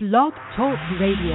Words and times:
Blog 0.00 0.32
Talk 0.54 0.78
Radio. 1.00 1.34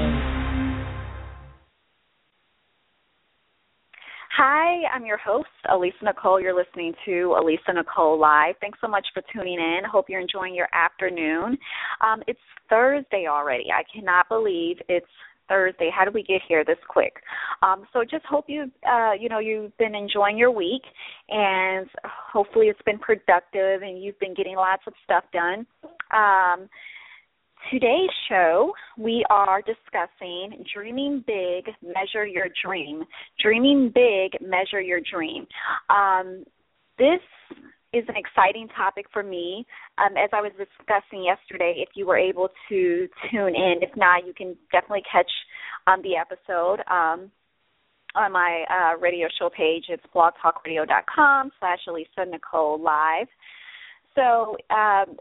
Hi, 4.37 4.85
I'm 4.95 5.05
your 5.05 5.17
host, 5.17 5.49
Alisa 5.69 5.91
Nicole. 6.01 6.39
You're 6.39 6.55
listening 6.55 6.93
to 7.03 7.35
Alisa 7.37 7.75
Nicole 7.75 8.17
Live. 8.17 8.55
Thanks 8.61 8.79
so 8.79 8.87
much 8.87 9.05
for 9.13 9.21
tuning 9.33 9.59
in. 9.59 9.81
Hope 9.91 10.05
you're 10.07 10.21
enjoying 10.21 10.55
your 10.55 10.69
afternoon. 10.73 11.57
Um, 11.99 12.23
it's 12.25 12.39
Thursday 12.69 13.25
already. 13.29 13.65
I 13.69 13.83
cannot 13.93 14.29
believe 14.29 14.77
it's 14.87 15.05
Thursday. 15.49 15.89
How 15.93 16.05
did 16.05 16.13
we 16.13 16.23
get 16.23 16.39
here 16.47 16.63
this 16.63 16.77
quick? 16.87 17.15
Um, 17.63 17.83
so 17.91 18.05
just 18.09 18.25
hope 18.25 18.45
you, 18.47 18.71
uh, 18.89 19.11
you 19.19 19.27
know, 19.27 19.39
you've 19.39 19.77
been 19.77 19.93
enjoying 19.93 20.37
your 20.37 20.51
week, 20.51 20.83
and 21.27 21.89
hopefully 22.05 22.67
it's 22.67 22.81
been 22.85 22.97
productive, 22.97 23.81
and 23.81 24.01
you've 24.01 24.19
been 24.19 24.33
getting 24.33 24.55
lots 24.55 24.83
of 24.87 24.93
stuff 25.03 25.25
done. 25.33 25.67
Um, 26.11 26.69
Today's 27.71 28.09
show, 28.27 28.73
we 28.97 29.25
are 29.29 29.61
discussing 29.61 30.65
Dreaming 30.73 31.23
Big, 31.25 31.73
Measure 31.81 32.25
Your 32.25 32.47
Dream. 32.63 33.03
Dreaming 33.41 33.91
Big, 33.93 34.39
Measure 34.41 34.81
Your 34.81 34.99
Dream. 34.99 35.47
Um, 35.89 36.43
this 36.97 37.21
is 37.93 38.03
an 38.09 38.15
exciting 38.17 38.67
topic 38.75 39.05
for 39.13 39.23
me. 39.23 39.65
Um, 39.97 40.17
as 40.17 40.29
I 40.33 40.41
was 40.41 40.51
discussing 40.57 41.23
yesterday, 41.23 41.75
if 41.77 41.89
you 41.95 42.05
were 42.05 42.17
able 42.17 42.49
to 42.69 43.07
tune 43.31 43.55
in, 43.55 43.75
if 43.81 43.95
not, 43.95 44.27
you 44.27 44.33
can 44.33 44.57
definitely 44.71 45.03
catch 45.09 45.31
um, 45.87 46.01
the 46.01 46.17
episode 46.17 46.79
um, 46.91 47.31
on 48.15 48.31
my 48.31 48.65
uh, 48.69 48.99
radio 48.99 49.27
show 49.39 49.49
page. 49.49 49.85
It's 49.89 50.03
blogtalkradio.com 50.13 51.51
slash 51.59 51.79
Alisa 51.87 52.29
Nicole 52.29 52.81
Live. 52.81 53.27
So 54.15 54.57
um, 54.69 55.17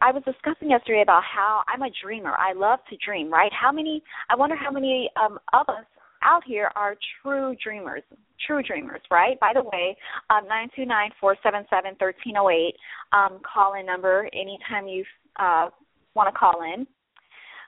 I 0.00 0.12
was 0.12 0.22
discussing 0.24 0.70
yesterday 0.70 1.02
about 1.02 1.22
how 1.24 1.62
I'm 1.68 1.82
a 1.82 1.90
dreamer. 2.02 2.32
I 2.32 2.54
love 2.54 2.78
to 2.90 2.96
dream, 3.04 3.30
right? 3.30 3.52
How 3.52 3.70
many? 3.70 4.02
I 4.30 4.36
wonder 4.36 4.56
how 4.56 4.70
many 4.70 5.10
um, 5.22 5.38
of 5.52 5.68
us 5.68 5.84
out 6.22 6.42
here 6.46 6.70
are 6.74 6.96
true 7.22 7.54
dreamers, 7.62 8.02
true 8.46 8.62
dreamers, 8.62 9.02
right? 9.10 9.38
By 9.40 9.52
the 9.54 9.62
way, 9.62 9.96
um, 10.30 10.48
nine 10.48 10.68
two 10.74 10.86
nine 10.86 11.10
four 11.20 11.36
seven 11.42 11.66
seven 11.68 11.96
thirteen 11.98 12.34
zero 12.34 12.46
oh 12.46 12.50
eight. 12.50 12.74
Um, 13.12 13.40
call 13.42 13.74
in 13.78 13.84
number 13.84 14.28
anytime 14.32 14.88
you 14.88 15.04
uh, 15.38 15.68
want 16.14 16.32
to 16.32 16.38
call 16.38 16.62
in. 16.62 16.86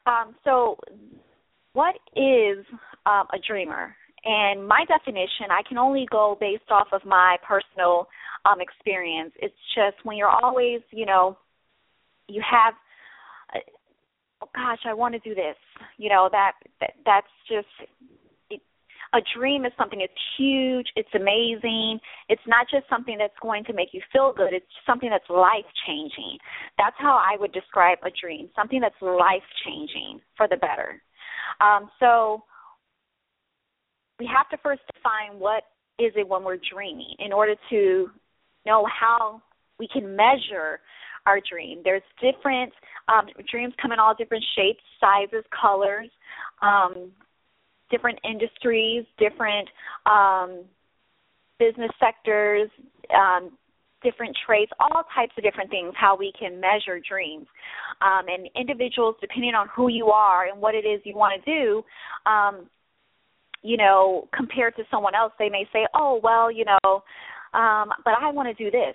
Um, 0.06 0.34
so, 0.44 0.78
what 1.74 1.96
is 2.14 2.64
um, 3.04 3.26
a 3.32 3.38
dreamer? 3.46 3.94
And 4.24 4.66
my 4.66 4.84
definition, 4.88 5.50
I 5.50 5.62
can 5.68 5.78
only 5.78 6.06
go 6.10 6.36
based 6.40 6.70
off 6.70 6.88
of 6.92 7.04
my 7.04 7.36
personal 7.46 8.08
um, 8.44 8.60
experience. 8.60 9.32
It's 9.36 9.54
just 9.74 10.04
when 10.04 10.16
you're 10.16 10.28
always, 10.28 10.80
you 10.90 11.06
know, 11.06 11.36
you 12.28 12.42
have 12.48 12.74
uh, 13.54 13.58
oh 14.42 14.48
gosh 14.54 14.80
i 14.86 14.94
want 14.94 15.14
to 15.14 15.20
do 15.20 15.34
this. 15.34 15.56
You 15.98 16.10
know 16.10 16.28
that, 16.32 16.52
that 16.80 16.92
that's 17.04 17.26
just 17.48 17.66
it, 18.50 18.60
a 19.14 19.18
dream 19.36 19.64
is 19.64 19.72
something 19.78 19.98
that's 20.00 20.12
huge 20.38 20.86
it's 20.96 21.14
amazing. 21.14 21.98
It's 22.28 22.42
not 22.46 22.66
just 22.70 22.88
something 22.88 23.16
that's 23.18 23.38
going 23.40 23.64
to 23.64 23.72
make 23.72 23.88
you 23.92 24.00
feel 24.12 24.32
good 24.36 24.52
it's 24.52 24.66
something 24.86 25.10
that's 25.10 25.28
life 25.30 25.66
changing 25.86 26.38
that's 26.78 26.96
how 26.98 27.16
i 27.16 27.36
would 27.38 27.52
describe 27.52 27.98
a 28.04 28.10
dream 28.20 28.48
something 28.56 28.80
that's 28.80 29.00
life 29.00 29.46
changing 29.64 30.20
for 30.36 30.48
the 30.48 30.56
better. 30.56 31.00
Um, 31.60 31.90
so 32.00 32.42
we 34.18 34.26
have 34.26 34.48
to 34.50 34.56
first 34.62 34.82
define 34.94 35.38
what 35.38 35.64
is 35.98 36.12
it 36.16 36.28
when 36.28 36.44
we're 36.44 36.58
dreaming 36.72 37.14
in 37.18 37.32
order 37.32 37.54
to 37.70 38.08
know 38.64 38.86
how 38.86 39.42
we 39.78 39.88
can 39.92 40.16
measure 40.16 40.80
our 41.26 41.40
dream. 41.40 41.80
There's 41.84 42.02
different 42.20 42.72
um, 43.08 43.26
dreams 43.50 43.74
come 43.80 43.92
in 43.92 43.98
all 43.98 44.14
different 44.14 44.44
shapes, 44.56 44.80
sizes, 45.00 45.44
colors, 45.58 46.08
um, 46.62 47.10
different 47.90 48.18
industries, 48.24 49.04
different 49.18 49.68
um, 50.06 50.64
business 51.58 51.90
sectors, 52.00 52.68
um, 53.14 53.50
different 54.02 54.36
traits, 54.46 54.72
all 54.78 55.02
types 55.14 55.32
of 55.36 55.44
different 55.44 55.70
things, 55.70 55.92
how 55.98 56.16
we 56.16 56.32
can 56.38 56.60
measure 56.60 57.00
dreams. 57.08 57.46
Um, 58.00 58.26
and 58.28 58.48
individuals, 58.54 59.16
depending 59.20 59.54
on 59.54 59.68
who 59.74 59.88
you 59.88 60.06
are 60.08 60.46
and 60.46 60.60
what 60.60 60.74
it 60.74 60.86
is 60.86 61.00
you 61.04 61.16
want 61.16 61.42
to 61.42 61.50
do, 61.50 61.82
um, 62.30 62.68
you 63.62 63.76
know, 63.76 64.28
compared 64.36 64.76
to 64.76 64.82
someone 64.90 65.14
else, 65.14 65.32
they 65.38 65.48
may 65.48 65.66
say, 65.72 65.86
oh, 65.94 66.20
well, 66.22 66.52
you 66.52 66.64
know, 66.64 67.02
um, 67.54 67.90
but 68.04 68.14
I 68.20 68.30
want 68.30 68.54
to 68.54 68.64
do 68.64 68.70
this 68.70 68.94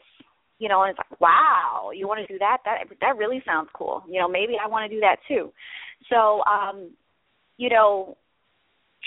you 0.61 0.69
know, 0.69 0.83
and 0.83 0.91
it's 0.91 0.99
like, 0.99 1.19
wow, 1.19 1.89
you 1.91 2.07
want 2.07 2.19
to 2.22 2.31
do 2.31 2.38
that? 2.38 2.59
That 2.66 2.85
that 3.01 3.17
really 3.17 3.41
sounds 3.47 3.69
cool. 3.73 4.03
You 4.07 4.19
know, 4.19 4.27
maybe 4.27 4.53
I 4.63 4.67
want 4.67 4.88
to 4.88 4.95
do 4.95 5.01
that 5.01 5.16
too. 5.27 5.51
So, 6.07 6.44
um, 6.44 6.91
you 7.57 7.69
know, 7.69 8.16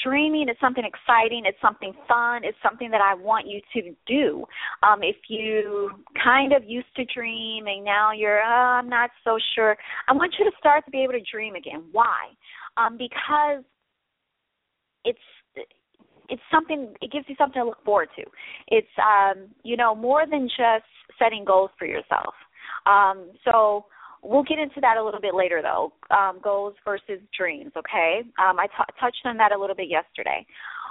dreaming 0.03 0.49
is 0.49 0.57
something 0.61 0.83
exciting. 0.85 1.45
It's 1.47 1.61
something 1.63 1.93
fun. 2.09 2.43
It's 2.43 2.59
something 2.61 2.91
that 2.91 3.01
I 3.01 3.15
want 3.15 3.47
you 3.47 3.61
to 3.75 3.95
do. 4.05 4.45
Um, 4.83 5.05
if 5.05 5.15
you 5.29 5.93
kind 6.21 6.53
of 6.53 6.65
used 6.65 6.93
to 6.97 7.05
dream 7.05 7.69
and 7.69 7.85
now 7.85 8.11
you're, 8.11 8.43
oh, 8.43 8.81
I'm 8.81 8.89
not 8.89 9.11
so 9.23 9.39
sure, 9.55 9.77
I 10.09 10.13
want 10.13 10.35
you 10.37 10.45
to 10.47 10.57
start 10.59 10.85
to 10.87 10.91
be 10.91 11.05
able 11.05 11.13
to 11.13 11.23
dream 11.31 11.55
again. 11.55 11.85
Why? 11.93 12.31
Um, 12.77 12.99
because 12.99 13.63
it's 15.05 15.21
it's 16.29 16.43
something 16.51 16.95
it 17.01 17.13
gives 17.13 17.27
you 17.29 17.35
something 17.37 17.61
to 17.61 17.67
look 17.67 17.85
forward 17.85 18.09
to. 18.17 18.25
It's 18.69 18.87
um 18.99 19.49
you 19.63 19.77
know 19.77 19.95
more 19.95 20.25
than 20.31 20.49
just 20.49 20.89
setting 21.19 21.45
goals 21.45 21.71
for 21.79 21.87
yourself. 21.87 22.35
Um 22.87 23.31
so 23.45 23.87
we'll 24.23 24.43
get 24.43 24.59
into 24.59 24.81
that 24.81 24.97
a 24.97 25.05
little 25.05 25.21
bit 25.21 25.35
later 25.35 25.61
though 25.63 25.93
um 26.11 26.41
goals 26.43 26.75
versus 26.85 27.21
dreams 27.37 27.73
okay? 27.77 28.23
Um 28.39 28.59
I 28.59 28.67
t- 28.67 28.95
touched 29.01 29.23
on 29.25 29.37
that 29.39 29.53
a 29.53 29.59
little 29.59 29.77
bit 29.77 29.89
yesterday. 29.89 30.47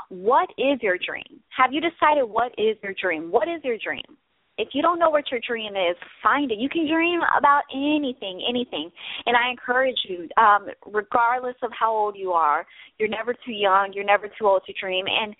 What 0.09 0.49
is 0.57 0.79
your 0.81 0.97
dream? 0.97 1.41
Have 1.57 1.71
you 1.73 1.81
decided 1.81 2.25
what 2.25 2.51
is 2.57 2.77
your 2.83 2.93
dream? 3.01 3.31
What 3.31 3.47
is 3.47 3.63
your 3.63 3.77
dream 3.77 4.17
if 4.57 4.69
you 4.73 4.81
don't 4.81 4.99
know 4.99 5.09
what 5.09 5.31
your 5.31 5.39
dream 5.45 5.73
is, 5.73 5.95
find 6.21 6.51
it. 6.51 6.59
You 6.59 6.69
can 6.69 6.87
dream 6.87 7.21
about 7.37 7.63
anything, 7.73 8.45
anything. 8.47 8.91
And 9.25 9.35
I 9.35 9.49
encourage 9.49 9.97
you, 10.07 10.27
um, 10.37 10.67
regardless 10.85 11.55
of 11.63 11.71
how 11.77 11.91
old 11.91 12.15
you 12.15 12.31
are, 12.31 12.65
you're 12.99 13.09
never 13.09 13.33
too 13.33 13.51
young, 13.51 13.91
you're 13.93 14.05
never 14.05 14.27
too 14.27 14.45
old 14.45 14.61
to 14.67 14.73
dream. 14.79 15.05
And 15.07 15.35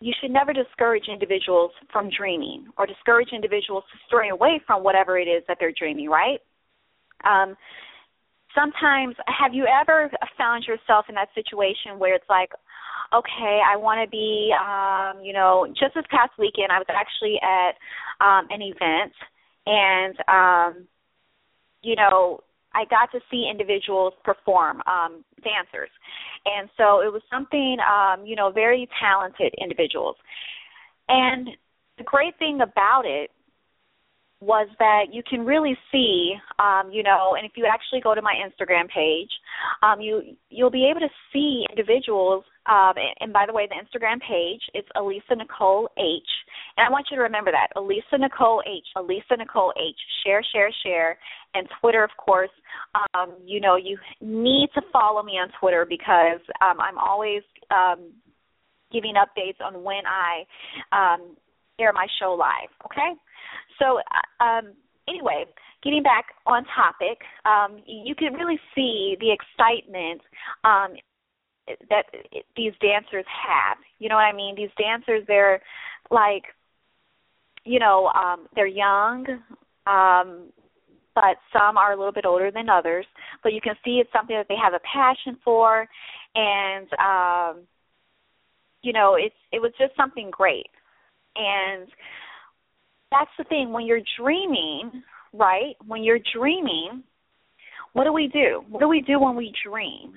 you 0.00 0.12
should 0.20 0.30
never 0.30 0.52
discourage 0.52 1.04
individuals 1.10 1.70
from 1.90 2.10
dreaming 2.16 2.66
or 2.76 2.86
discourage 2.86 3.30
individuals 3.32 3.84
to 3.92 3.98
stray 4.06 4.28
away 4.28 4.60
from 4.66 4.84
whatever 4.84 5.18
it 5.18 5.24
is 5.24 5.42
that 5.48 5.56
they're 5.58 5.72
dreaming, 5.72 6.10
right? 6.10 6.38
Um, 7.24 7.56
sometimes, 8.54 9.16
have 9.26 9.54
you 9.54 9.64
ever 9.64 10.10
found 10.36 10.64
yourself 10.64 11.06
in 11.08 11.14
that 11.14 11.28
situation 11.34 11.98
where 11.98 12.14
it's 12.14 12.28
like, 12.28 12.50
okay, 13.14 13.60
I 13.66 13.76
want 13.76 14.04
to 14.04 14.10
be, 14.10 14.52
um, 14.58 15.22
you 15.22 15.32
know, 15.32 15.66
just 15.68 15.94
this 15.94 16.04
past 16.10 16.32
weekend, 16.38 16.70
I 16.70 16.78
was 16.78 16.86
actually 16.88 17.38
at 17.42 17.74
um, 18.24 18.46
an 18.50 18.62
event, 18.62 19.12
and, 19.66 20.16
um, 20.28 20.86
you 21.82 21.96
know, 21.96 22.40
I 22.74 22.84
got 22.90 23.10
to 23.12 23.20
see 23.30 23.48
individuals 23.50 24.12
perform, 24.22 24.82
um, 24.86 25.24
dancers. 25.42 25.90
And 26.44 26.68
so 26.76 27.00
it 27.00 27.10
was 27.12 27.22
something, 27.32 27.78
um, 27.80 28.26
you 28.26 28.36
know, 28.36 28.50
very 28.50 28.88
talented 29.00 29.54
individuals. 29.60 30.16
And 31.08 31.48
the 31.96 32.04
great 32.04 32.38
thing 32.38 32.60
about 32.60 33.04
it 33.06 33.30
was 34.40 34.68
that 34.78 35.06
you 35.12 35.22
can 35.28 35.46
really 35.46 35.76
see, 35.90 36.34
um, 36.58 36.90
you 36.92 37.02
know, 37.02 37.34
and 37.36 37.46
if 37.46 37.52
you 37.56 37.66
actually 37.66 38.00
go 38.02 38.14
to 38.14 38.20
my 38.20 38.34
Instagram 38.34 38.88
page, 38.88 39.30
um, 39.82 40.00
you 40.00 40.36
you'll 40.50 40.70
be 40.70 40.88
able 40.90 41.00
to 41.00 41.08
see 41.32 41.64
individuals. 41.70 42.44
Um, 42.68 42.94
and 43.20 43.32
by 43.32 43.44
the 43.46 43.52
way, 43.52 43.68
the 43.68 43.76
Instagram 43.76 44.20
page 44.20 44.62
is 44.74 44.84
Alisa 44.96 45.36
Nicole 45.36 45.88
H, 45.98 46.28
and 46.76 46.86
I 46.86 46.90
want 46.90 47.06
you 47.10 47.16
to 47.16 47.22
remember 47.22 47.50
that 47.52 47.68
Alisa 47.76 48.18
Nicole 48.18 48.62
H, 48.66 48.86
Alisa 48.96 49.38
Nicole 49.38 49.72
H. 49.76 49.96
Share, 50.24 50.42
share, 50.52 50.70
share, 50.82 51.18
and 51.54 51.68
Twitter, 51.80 52.02
of 52.02 52.10
course. 52.18 52.50
Um, 53.14 53.34
you 53.44 53.60
know, 53.60 53.76
you 53.76 53.98
need 54.20 54.68
to 54.74 54.82
follow 54.92 55.22
me 55.22 55.32
on 55.32 55.48
Twitter 55.60 55.86
because 55.88 56.40
um, 56.60 56.80
I'm 56.80 56.98
always 56.98 57.42
um, 57.70 58.12
giving 58.92 59.14
updates 59.14 59.64
on 59.64 59.82
when 59.82 60.02
I 60.06 60.44
um, 60.92 61.36
air 61.78 61.92
my 61.92 62.06
show 62.20 62.32
live. 62.32 62.70
Okay. 62.86 63.12
So, 63.78 63.98
uh, 63.98 64.44
um, 64.44 64.72
anyway, 65.08 65.44
getting 65.82 66.02
back 66.02 66.26
on 66.46 66.64
topic, 66.74 67.18
um, 67.44 67.82
you 67.86 68.14
can 68.14 68.32
really 68.34 68.58
see 68.74 69.16
the 69.20 69.32
excitement 69.32 70.20
um, 70.64 70.94
that 71.90 72.04
these 72.56 72.72
dancers 72.80 73.24
have. 73.26 73.78
You 73.98 74.08
know 74.08 74.14
what 74.14 74.22
I 74.22 74.32
mean? 74.32 74.54
These 74.56 74.70
dancers, 74.78 75.24
they're 75.26 75.60
like, 76.10 76.44
you 77.64 77.78
know, 77.78 78.06
um, 78.08 78.46
they're 78.54 78.66
young, 78.66 79.26
um, 79.86 80.52
but 81.14 81.36
some 81.52 81.76
are 81.76 81.92
a 81.92 81.96
little 81.96 82.12
bit 82.12 82.26
older 82.26 82.50
than 82.50 82.68
others. 82.68 83.06
But 83.42 83.52
you 83.52 83.60
can 83.60 83.74
see 83.84 83.98
it's 83.98 84.12
something 84.12 84.36
that 84.36 84.46
they 84.48 84.56
have 84.62 84.74
a 84.74 84.80
passion 84.80 85.38
for, 85.44 85.86
and 86.34 86.86
um, 87.00 87.62
you 88.82 88.92
know, 88.92 89.16
it's 89.18 89.34
it 89.52 89.60
was 89.60 89.72
just 89.78 89.96
something 89.96 90.30
great. 90.30 90.70
And 91.34 91.88
that's 93.10 93.30
the 93.38 93.44
thing 93.44 93.72
when 93.72 93.86
you're 93.86 94.00
dreaming, 94.20 95.02
right? 95.32 95.74
When 95.86 96.02
you're 96.02 96.20
dreaming, 96.34 97.02
what 97.92 98.04
do 98.04 98.12
we 98.12 98.28
do? 98.28 98.62
What 98.68 98.80
do 98.80 98.88
we 98.88 99.00
do 99.00 99.18
when 99.18 99.36
we 99.36 99.52
dream? 99.66 100.14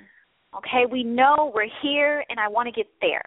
Okay, 0.57 0.85
we 0.91 1.03
know 1.03 1.51
we're 1.53 1.69
here 1.81 2.23
and 2.29 2.39
I 2.39 2.47
want 2.47 2.67
to 2.67 2.71
get 2.71 2.87
there. 3.01 3.23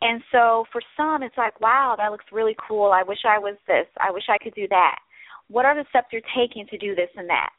And 0.00 0.22
so 0.32 0.64
for 0.72 0.80
some, 0.96 1.22
it's 1.22 1.36
like, 1.36 1.60
wow, 1.60 1.94
that 1.98 2.10
looks 2.10 2.24
really 2.32 2.56
cool. 2.66 2.92
I 2.92 3.02
wish 3.02 3.18
I 3.28 3.38
was 3.38 3.56
this. 3.66 3.86
I 4.00 4.10
wish 4.10 4.24
I 4.28 4.42
could 4.42 4.54
do 4.54 4.66
that. 4.68 4.98
What 5.48 5.64
are 5.64 5.74
the 5.74 5.84
steps 5.90 6.08
you're 6.12 6.22
taking 6.36 6.66
to 6.68 6.78
do 6.78 6.94
this 6.94 7.10
and 7.16 7.28
that? 7.28 7.50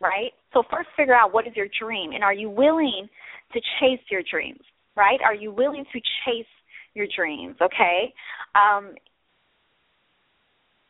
Right? 0.00 0.30
So 0.54 0.62
first 0.70 0.88
figure 0.96 1.14
out 1.14 1.34
what 1.34 1.46
is 1.46 1.54
your 1.56 1.68
dream 1.80 2.12
and 2.12 2.24
are 2.24 2.32
you 2.32 2.48
willing 2.48 3.08
to 3.52 3.60
chase 3.80 4.00
your 4.10 4.22
dreams? 4.30 4.60
Right? 4.96 5.18
Are 5.24 5.34
you 5.34 5.52
willing 5.52 5.84
to 5.92 6.00
chase 6.24 6.46
your 6.94 7.06
dreams? 7.14 7.56
Okay? 7.60 8.14
Um, 8.54 8.94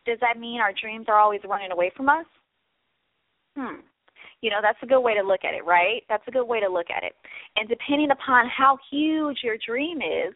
does 0.06 0.18
that 0.20 0.38
mean 0.38 0.60
our 0.60 0.72
dreams 0.80 1.06
are 1.08 1.18
always 1.18 1.40
running 1.48 1.72
away 1.72 1.90
from 1.96 2.08
us? 2.08 2.26
Hmm. 3.56 3.80
You 4.40 4.50
know, 4.50 4.60
that's 4.62 4.78
a 4.82 4.86
good 4.86 5.00
way 5.00 5.14
to 5.14 5.22
look 5.22 5.44
at 5.44 5.54
it, 5.54 5.64
right? 5.66 6.02
That's 6.08 6.22
a 6.26 6.30
good 6.30 6.46
way 6.46 6.60
to 6.60 6.68
look 6.68 6.86
at 6.90 7.02
it. 7.02 7.12
And 7.56 7.68
depending 7.68 8.10
upon 8.10 8.48
how 8.48 8.78
huge 8.90 9.38
your 9.44 9.56
dream 9.66 9.98
is, 9.98 10.34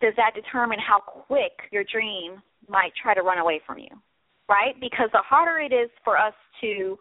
does 0.00 0.14
that 0.16 0.32
determine 0.34 0.78
how 0.78 0.98
quick 1.00 1.52
your 1.70 1.84
dream 1.84 2.42
might 2.68 2.92
try 3.00 3.14
to 3.14 3.22
run 3.22 3.38
away 3.38 3.60
from 3.66 3.78
you, 3.78 3.90
right? 4.48 4.74
Because 4.80 5.10
the 5.12 5.22
harder 5.22 5.58
it 5.58 5.72
is 5.72 5.90
for 6.04 6.16
us 6.16 6.34
to 6.62 6.98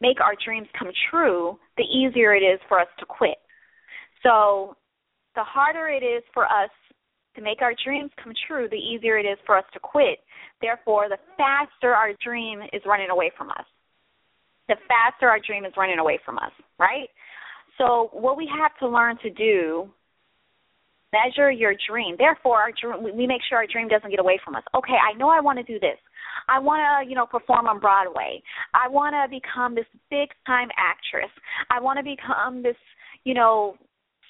make 0.00 0.20
our 0.20 0.34
dreams 0.44 0.68
come 0.78 0.90
true, 1.10 1.58
the 1.76 1.84
easier 1.84 2.34
it 2.34 2.42
is 2.42 2.60
for 2.68 2.78
us 2.78 2.88
to 2.98 3.06
quit. 3.06 3.38
So, 4.22 4.76
the 5.34 5.42
harder 5.42 5.88
it 5.88 6.04
is 6.04 6.22
for 6.34 6.44
us 6.44 6.70
to 7.36 7.42
make 7.42 7.62
our 7.62 7.72
dreams 7.82 8.10
come 8.22 8.34
true, 8.46 8.68
the 8.68 8.76
easier 8.76 9.18
it 9.18 9.24
is 9.24 9.38
for 9.46 9.56
us 9.56 9.64
to 9.72 9.80
quit. 9.80 10.18
Therefore, 10.60 11.08
the 11.08 11.16
faster 11.38 11.94
our 11.94 12.12
dream 12.22 12.60
is 12.72 12.82
running 12.84 13.08
away 13.08 13.30
from 13.36 13.50
us 13.50 13.64
the 14.68 14.76
faster 14.88 15.28
our 15.28 15.38
dream 15.44 15.64
is 15.64 15.72
running 15.76 15.98
away 15.98 16.18
from 16.24 16.38
us, 16.38 16.52
right? 16.78 17.08
So 17.78 18.10
what 18.12 18.36
we 18.36 18.48
have 18.60 18.76
to 18.78 18.88
learn 18.88 19.18
to 19.22 19.30
do 19.30 19.90
measure 21.12 21.50
your 21.50 21.74
dream. 21.88 22.16
Therefore, 22.18 22.58
our 22.58 22.72
dream, 22.72 23.14
we 23.16 23.26
make 23.26 23.42
sure 23.48 23.58
our 23.58 23.66
dream 23.66 23.88
doesn't 23.88 24.10
get 24.10 24.18
away 24.18 24.40
from 24.44 24.56
us. 24.56 24.62
Okay, 24.74 24.96
I 24.96 25.16
know 25.16 25.28
I 25.28 25.40
want 25.40 25.58
to 25.58 25.64
do 25.64 25.78
this. 25.78 25.98
I 26.48 26.58
want 26.58 26.80
to, 26.80 27.08
you 27.08 27.14
know, 27.14 27.26
perform 27.26 27.66
on 27.66 27.78
Broadway. 27.78 28.42
I 28.74 28.88
want 28.88 29.14
to 29.14 29.28
become 29.28 29.74
this 29.74 29.86
big 30.10 30.30
time 30.46 30.68
actress. 30.76 31.30
I 31.70 31.80
want 31.80 31.98
to 31.98 32.02
become 32.02 32.62
this, 32.62 32.76
you 33.24 33.34
know, 33.34 33.76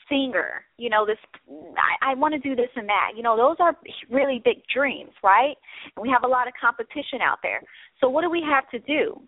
singer. 0.09 0.65
You 0.77 0.91
know, 0.91 1.07
this. 1.07 1.19
I, 1.49 2.13
I 2.13 2.15
want 2.15 2.35
to 2.35 2.41
do 2.41 2.57
this 2.57 2.71
and 2.75 2.89
that. 2.89 3.13
You 3.17 3.23
know, 3.23 3.37
those 3.37 3.57
are 3.61 3.77
really 4.11 4.43
big 4.45 4.63
dreams, 4.75 5.13
right? 5.23 5.55
And 5.97 6.03
we 6.03 6.11
have 6.11 6.25
a 6.25 6.29
lot 6.29 6.49
of 6.49 6.55
competition 6.61 7.23
out 7.23 7.39
there. 7.43 7.63
So 8.01 8.09
what 8.09 8.23
do 8.23 8.31
we 8.31 8.43
have 8.43 8.69
to 8.71 8.79
do? 8.81 9.23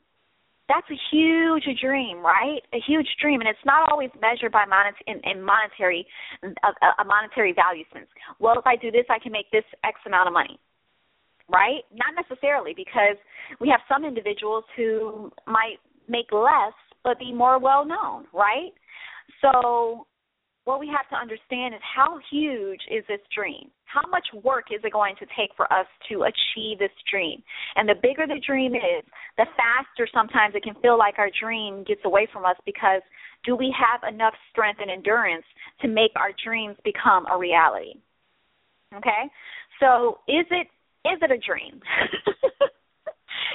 That's 0.69 0.87
a 0.91 0.99
huge 1.11 1.65
dream, 1.81 2.19
right? 2.19 2.61
A 2.73 2.81
huge 2.87 3.09
dream, 3.21 3.41
and 3.41 3.49
it's 3.49 3.67
not 3.67 3.91
always 3.91 4.11
measured 4.21 4.53
by 4.53 4.65
monet- 4.65 5.05
in, 5.07 5.21
in 5.25 5.43
monetary 5.43 6.07
a, 6.43 7.03
a 7.03 7.05
monetary 7.05 7.53
value 7.53 7.85
sense. 7.93 8.09
Well, 8.39 8.59
if 8.59 8.67
I 8.67 8.77
do 8.77 8.91
this, 8.91 9.05
I 9.11 9.19
can 9.19 9.33
make 9.33 9.51
this 9.51 9.65
X 9.85 10.01
amount 10.07 10.29
of 10.29 10.33
money, 10.33 10.59
right? 11.51 11.83
Not 11.93 12.15
necessarily, 12.17 12.73
because 12.75 13.17
we 13.61 13.69
have 13.69 13.81
some 13.89 14.05
individuals 14.05 14.65
who 14.77 15.31
might 15.47 15.77
make 16.09 16.33
less 16.33 16.73
but 17.03 17.19
be 17.19 17.33
more 17.33 17.59
well 17.59 17.85
known, 17.85 18.25
right? 18.33 18.73
So 19.43 20.07
what 20.65 20.81
we 20.81 20.89
have 20.89 21.09
to 21.11 21.17
understand 21.17 21.75
is 21.75 21.81
how 21.83 22.19
huge 22.31 22.81
is 22.91 23.05
this 23.07 23.21
dream? 23.35 23.71
How 23.85 24.09
much 24.11 24.27
work 24.43 24.67
is 24.75 24.81
it 24.83 24.93
going 24.93 25.15
to 25.21 25.27
take 25.39 25.51
for 25.57 25.71
us 25.73 25.87
to 26.09 26.25
achieve 26.25 26.79
this 26.79 26.95
dream? 27.11 27.43
And 27.77 27.89
the 27.89 27.95
bigger 28.01 28.27
the 28.27 28.41
dream 28.45 28.75
is, 28.75 29.05
the 29.37 29.47
faster 29.57 30.09
sometimes 30.13 30.55
it 30.55 30.63
can 30.63 30.75
feel 30.81 30.99
like 30.99 31.19
our 31.19 31.31
dream 31.39 31.85
gets 31.87 32.01
away 32.05 32.27
from 32.33 32.45
us 32.45 32.57
because 32.65 33.03
do 33.45 33.55
we 33.55 33.75
have 33.77 34.09
enough 34.11 34.35
strength 34.51 34.81
and 34.81 34.91
endurance 34.91 35.45
to 35.83 35.89
make 35.89 36.13
our 36.17 36.31
dreams 36.43 36.77
become 36.83 37.27
a 37.27 37.39
reality? 37.39 37.95
Okay? 38.97 39.29
So 39.81 40.19
is 40.29 40.47
it 40.51 40.67
is 41.07 41.19
it 41.21 41.31
a 41.31 41.39
dream? 41.39 41.81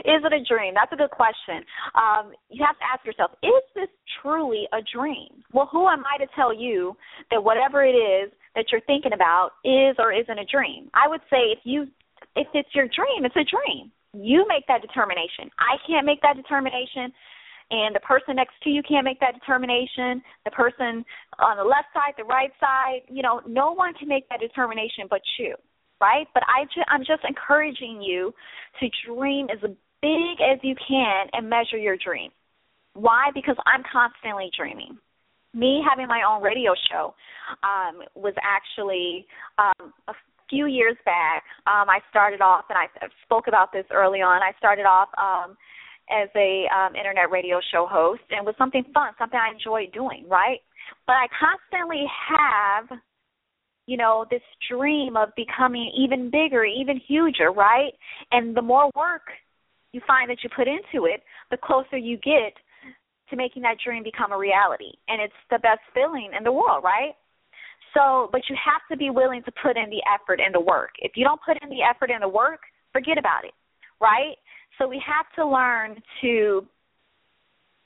Is 0.05 0.23
it 0.23 0.33
a 0.33 0.43
dream? 0.43 0.73
That's 0.75 0.91
a 0.93 0.95
good 0.95 1.11
question. 1.11 1.63
Um, 1.95 2.31
you 2.49 2.63
have 2.65 2.77
to 2.77 2.85
ask 2.85 3.05
yourself, 3.05 3.31
is 3.43 3.63
this 3.75 3.89
truly 4.21 4.67
a 4.73 4.79
dream? 4.93 5.43
Well, 5.53 5.69
who 5.71 5.87
am 5.87 6.03
I 6.05 6.17
to 6.23 6.29
tell 6.35 6.53
you 6.53 6.95
that 7.31 7.43
whatever 7.43 7.83
it 7.83 7.97
is 7.97 8.31
that 8.55 8.65
you're 8.71 8.81
thinking 8.81 9.13
about 9.13 9.51
is 9.63 9.95
or 9.99 10.13
isn't 10.13 10.39
a 10.39 10.45
dream? 10.45 10.89
I 10.93 11.07
would 11.07 11.21
say 11.29 11.51
if 11.51 11.59
you 11.63 11.87
if 12.35 12.47
it's 12.53 12.69
your 12.73 12.87
dream, 12.87 13.25
it's 13.25 13.35
a 13.35 13.47
dream. 13.47 13.91
You 14.13 14.45
make 14.47 14.65
that 14.67 14.81
determination. 14.81 15.49
I 15.59 15.77
can't 15.87 16.05
make 16.05 16.21
that 16.21 16.35
determination 16.35 17.11
and 17.71 17.95
the 17.95 17.99
person 17.99 18.35
next 18.35 18.53
to 18.63 18.69
you 18.69 18.81
can't 18.87 19.05
make 19.05 19.19
that 19.19 19.33
determination 19.33 20.21
the 20.45 20.51
person 20.51 21.05
on 21.39 21.57
the 21.57 21.63
left 21.63 21.87
side 21.93 22.13
the 22.17 22.23
right 22.23 22.51
side 22.59 23.01
you 23.09 23.21
know 23.21 23.41
no 23.47 23.71
one 23.73 23.93
can 23.93 24.07
make 24.07 24.27
that 24.29 24.39
determination 24.39 25.05
but 25.09 25.21
you 25.37 25.55
right 26.01 26.27
but 26.33 26.43
i 26.47 26.63
ju- 26.73 26.87
i'm 26.87 27.01
just 27.01 27.23
encouraging 27.27 28.01
you 28.01 28.33
to 28.79 28.87
dream 29.05 29.47
as 29.51 29.59
big 30.01 30.41
as 30.41 30.59
you 30.63 30.75
can 30.87 31.27
and 31.33 31.49
measure 31.49 31.77
your 31.77 31.97
dream. 31.97 32.31
Why? 32.93 33.29
Because 33.33 33.55
I'm 33.65 33.83
constantly 33.91 34.49
dreaming. 34.57 34.97
Me 35.53 35.81
having 35.87 36.07
my 36.07 36.21
own 36.27 36.43
radio 36.43 36.73
show 36.91 37.13
um, 37.63 38.01
was 38.15 38.33
actually 38.43 39.25
um, 39.57 39.93
a 40.07 40.13
few 40.49 40.67
years 40.67 40.95
back. 41.05 41.43
Um, 41.65 41.89
I 41.89 41.99
started 42.09 42.41
off, 42.41 42.65
and 42.69 42.77
I 42.77 42.87
spoke 43.23 43.47
about 43.47 43.71
this 43.71 43.85
early 43.91 44.19
on. 44.19 44.41
I 44.41 44.51
started 44.57 44.85
off 44.85 45.09
um, 45.17 45.57
as 46.09 46.29
a 46.35 46.65
um, 46.75 46.95
internet 46.95 47.31
radio 47.31 47.59
show 47.71 47.87
host, 47.89 48.21
and 48.29 48.39
it 48.39 48.45
was 48.45 48.55
something 48.57 48.83
fun, 48.93 49.13
something 49.17 49.39
I 49.39 49.53
enjoyed 49.53 49.91
doing. 49.93 50.25
Right, 50.27 50.59
but 51.07 51.13
I 51.13 51.27
constantly 51.39 52.05
have 52.29 52.99
you 53.89 53.97
know 53.97 54.25
this 54.29 54.41
dream 54.69 55.17
of 55.17 55.29
becoming 55.35 55.91
even 55.97 56.29
bigger 56.29 56.63
even 56.63 57.01
huger 57.07 57.51
right 57.51 57.91
and 58.31 58.55
the 58.55 58.61
more 58.61 58.91
work 58.95 59.23
you 59.91 60.01
find 60.05 60.29
that 60.29 60.37
you 60.43 60.49
put 60.55 60.67
into 60.67 61.05
it, 61.05 61.21
the 61.51 61.57
closer 61.57 61.97
you 61.97 62.17
get 62.17 62.53
to 63.29 63.35
making 63.35 63.61
that 63.63 63.77
dream 63.83 64.03
become 64.03 64.31
a 64.31 64.37
reality. 64.37 64.91
And 65.07 65.21
it's 65.21 65.33
the 65.49 65.59
best 65.59 65.81
feeling 65.93 66.31
in 66.37 66.43
the 66.43 66.51
world, 66.51 66.83
right? 66.83 67.13
So, 67.93 68.29
but 68.31 68.41
you 68.49 68.55
have 68.63 68.81
to 68.91 68.97
be 68.97 69.09
willing 69.09 69.41
to 69.43 69.51
put 69.63 69.77
in 69.77 69.89
the 69.89 70.01
effort 70.05 70.39
and 70.39 70.53
the 70.53 70.59
work. 70.59 70.91
If 70.99 71.13
you 71.15 71.23
don't 71.23 71.41
put 71.45 71.57
in 71.61 71.69
the 71.69 71.81
effort 71.81 72.11
and 72.11 72.21
the 72.21 72.29
work, 72.29 72.61
forget 72.93 73.17
about 73.17 73.45
it, 73.45 73.53
right? 73.99 74.35
So 74.77 74.87
we 74.87 75.01
have 75.05 75.25
to 75.35 75.47
learn 75.47 76.01
to 76.21 76.65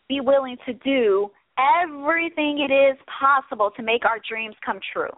be 0.09 0.19
willing 0.19 0.57
to 0.65 0.73
do 0.73 1.29
everything 1.57 2.67
it 2.67 2.73
is 2.73 2.97
possible 3.07 3.71
to 3.77 3.83
make 3.83 4.05
our 4.05 4.19
dreams 4.27 4.55
come 4.65 4.79
true. 4.91 5.11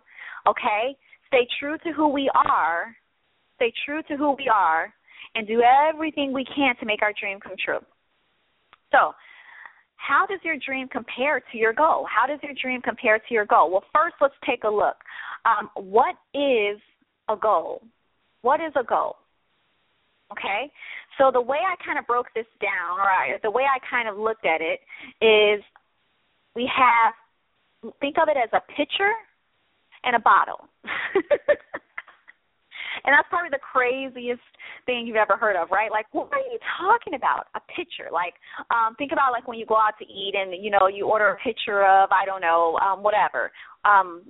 Okay? 0.48 0.96
Stay 1.28 1.48
true 1.60 1.78
to 1.80 1.92
who 1.92 2.08
we 2.08 2.30
are. 2.36 2.96
Stay 3.56 3.74
true 3.86 4.02
to 4.04 4.16
who 4.16 4.36
we 4.38 4.50
are 4.54 4.94
and 5.36 5.48
do 5.48 5.62
everything 5.62 6.34
we 6.34 6.46
can 6.46 6.76
to 6.80 6.86
make 6.86 7.02
our 7.02 7.14
dream 7.20 7.40
come 7.40 7.54
true. 7.64 7.80
So, 8.92 9.14
how 9.98 10.26
does 10.26 10.40
your 10.44 10.56
dream 10.64 10.88
compare 10.88 11.42
to 11.52 11.58
your 11.58 11.74
goal? 11.74 12.06
How 12.10 12.28
does 12.28 12.40
your 12.44 12.54
dream 12.62 12.82
compare 12.82 13.18
to 13.18 13.34
your 13.34 13.46
goal? 13.46 13.72
Well, 13.72 13.84
first, 13.94 14.16
let's 14.22 14.36
take 14.46 14.64
a 14.64 14.70
look. 14.70 14.96
Um, 15.46 15.70
what 15.76 16.16
is 16.34 16.80
a 17.28 17.36
goal? 17.36 17.82
What 18.42 18.62
is 18.62 18.72
a 18.76 18.84
goal? 18.84 19.16
Okay, 20.32 20.72
so 21.18 21.30
the 21.32 21.42
way 21.42 21.58
I 21.58 21.76
kind 21.86 22.00
of 22.00 22.08
broke 22.08 22.28
this 22.34 22.48
down, 22.60 22.98
or 22.98 23.04
I, 23.04 23.38
the 23.44 23.52
way 23.52 23.64
I 23.64 23.78
kind 23.90 24.10
of 24.10 24.18
looked 24.18 24.46
at 24.46 24.60
it, 24.60 24.80
is 25.24 25.64
we 26.56 26.70
have 26.76 27.14
think 28.02 28.18
of 28.18 28.28
it 28.28 28.38
as 28.38 28.50
a 28.54 28.62
pitcher 28.74 29.12
and 30.04 30.16
a 30.16 30.20
bottle. 30.20 30.68
And 33.04 33.14
that's 33.14 33.28
probably 33.30 33.50
the 33.52 33.60
craziest 33.60 34.42
thing 34.86 35.06
you've 35.08 35.20
ever 35.20 35.38
heard 35.38 35.56
of, 35.56 35.72
right? 35.72 35.92
Like, 35.92 36.06
what 36.12 36.32
are 36.32 36.40
you 36.40 36.60
talking 36.80 37.14
about? 37.14 37.48
A 37.56 37.62
pitcher. 37.76 38.10
Like, 38.12 38.36
um, 38.72 38.96
think 38.96 39.12
about 39.12 39.32
like 39.32 39.48
when 39.48 39.58
you 39.58 39.66
go 39.66 39.76
out 39.76 39.98
to 40.00 40.06
eat 40.06 40.34
and 40.36 40.64
you 40.64 40.72
know 40.72 40.88
you 40.88 41.08
order 41.08 41.36
a 41.36 41.38
pitcher 41.38 41.84
of 41.84 42.10
I 42.12 42.26
don't 42.26 42.42
know 42.42 42.78
um, 42.80 43.04
whatever. 43.04 43.52
Um, 43.84 44.24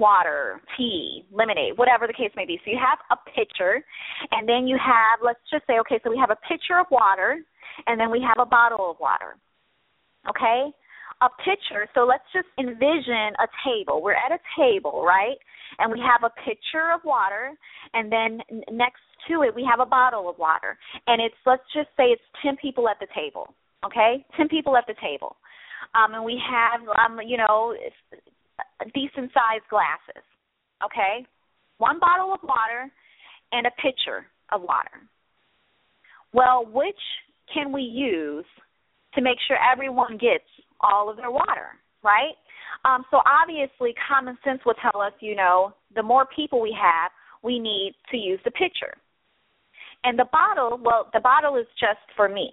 water, 0.00 0.60
tea, 0.76 1.24
lemonade, 1.30 1.76
whatever 1.76 2.06
the 2.06 2.12
case 2.12 2.32
may 2.34 2.46
be. 2.46 2.58
So 2.64 2.70
you 2.70 2.78
have 2.80 2.98
a 3.12 3.20
pitcher, 3.30 3.84
and 4.32 4.48
then 4.48 4.66
you 4.66 4.78
have, 4.80 5.20
let's 5.22 5.38
just 5.52 5.66
say, 5.66 5.78
okay, 5.80 6.00
so 6.02 6.10
we 6.10 6.16
have 6.16 6.30
a 6.30 6.40
pitcher 6.48 6.80
of 6.80 6.86
water, 6.90 7.38
and 7.86 8.00
then 8.00 8.10
we 8.10 8.24
have 8.26 8.40
a 8.40 8.48
bottle 8.48 8.90
of 8.90 8.96
water. 8.98 9.36
Okay? 10.28 10.72
A 11.22 11.28
pitcher, 11.44 11.86
so 11.94 12.06
let's 12.06 12.24
just 12.32 12.48
envision 12.58 13.36
a 13.36 13.48
table. 13.64 14.02
We're 14.02 14.14
at 14.14 14.32
a 14.32 14.40
table, 14.56 15.04
right? 15.04 15.36
and 15.78 15.92
we 15.92 16.00
have 16.00 16.24
a 16.24 16.34
pitcher 16.44 16.92
of 16.94 17.00
water, 17.04 17.52
and 17.94 18.10
then 18.10 18.40
next 18.72 19.02
to 19.28 19.42
it 19.42 19.54
we 19.54 19.66
have 19.68 19.80
a 19.80 19.88
bottle 19.88 20.28
of 20.28 20.38
water, 20.38 20.76
and 21.06 21.20
it's 21.22 21.34
let's 21.46 21.62
just 21.74 21.88
say 21.96 22.04
it's 22.04 22.22
ten 22.42 22.56
people 22.56 22.88
at 22.88 22.98
the 22.98 23.06
table, 23.14 23.54
okay, 23.84 24.24
ten 24.36 24.48
people 24.48 24.76
at 24.76 24.84
the 24.86 24.94
table, 25.00 25.36
um, 25.94 26.14
and 26.14 26.24
we 26.24 26.40
have 26.40 26.80
um, 27.04 27.20
you 27.26 27.36
know 27.36 27.74
decent 28.94 29.30
sized 29.32 29.68
glasses, 29.70 30.24
okay, 30.84 31.26
one 31.78 31.98
bottle 32.00 32.34
of 32.34 32.40
water 32.42 32.90
and 33.52 33.66
a 33.66 33.70
pitcher 33.82 34.26
of 34.52 34.62
water. 34.62 35.06
Well, 36.32 36.64
which 36.70 37.00
can 37.52 37.72
we 37.72 37.82
use 37.82 38.44
to 39.14 39.22
make 39.22 39.38
sure 39.48 39.56
everyone 39.58 40.12
gets 40.12 40.46
all 40.82 41.10
of 41.10 41.16
their 41.16 41.30
water, 41.30 41.78
right? 42.02 42.34
Um, 42.84 43.04
so 43.10 43.20
obviously, 43.26 43.94
common 44.08 44.38
sense 44.44 44.60
will 44.64 44.74
tell 44.80 45.00
us, 45.00 45.12
you 45.20 45.36
know, 45.36 45.74
the 45.94 46.02
more 46.02 46.26
people 46.34 46.60
we 46.60 46.76
have, 46.80 47.10
we 47.42 47.58
need 47.58 47.94
to 48.10 48.16
use 48.16 48.40
the 48.44 48.50
pitcher. 48.50 48.94
And 50.04 50.18
the 50.18 50.26
bottle, 50.32 50.80
well, 50.82 51.10
the 51.12 51.20
bottle 51.20 51.56
is 51.56 51.66
just 51.78 52.00
for 52.16 52.28
me. 52.28 52.52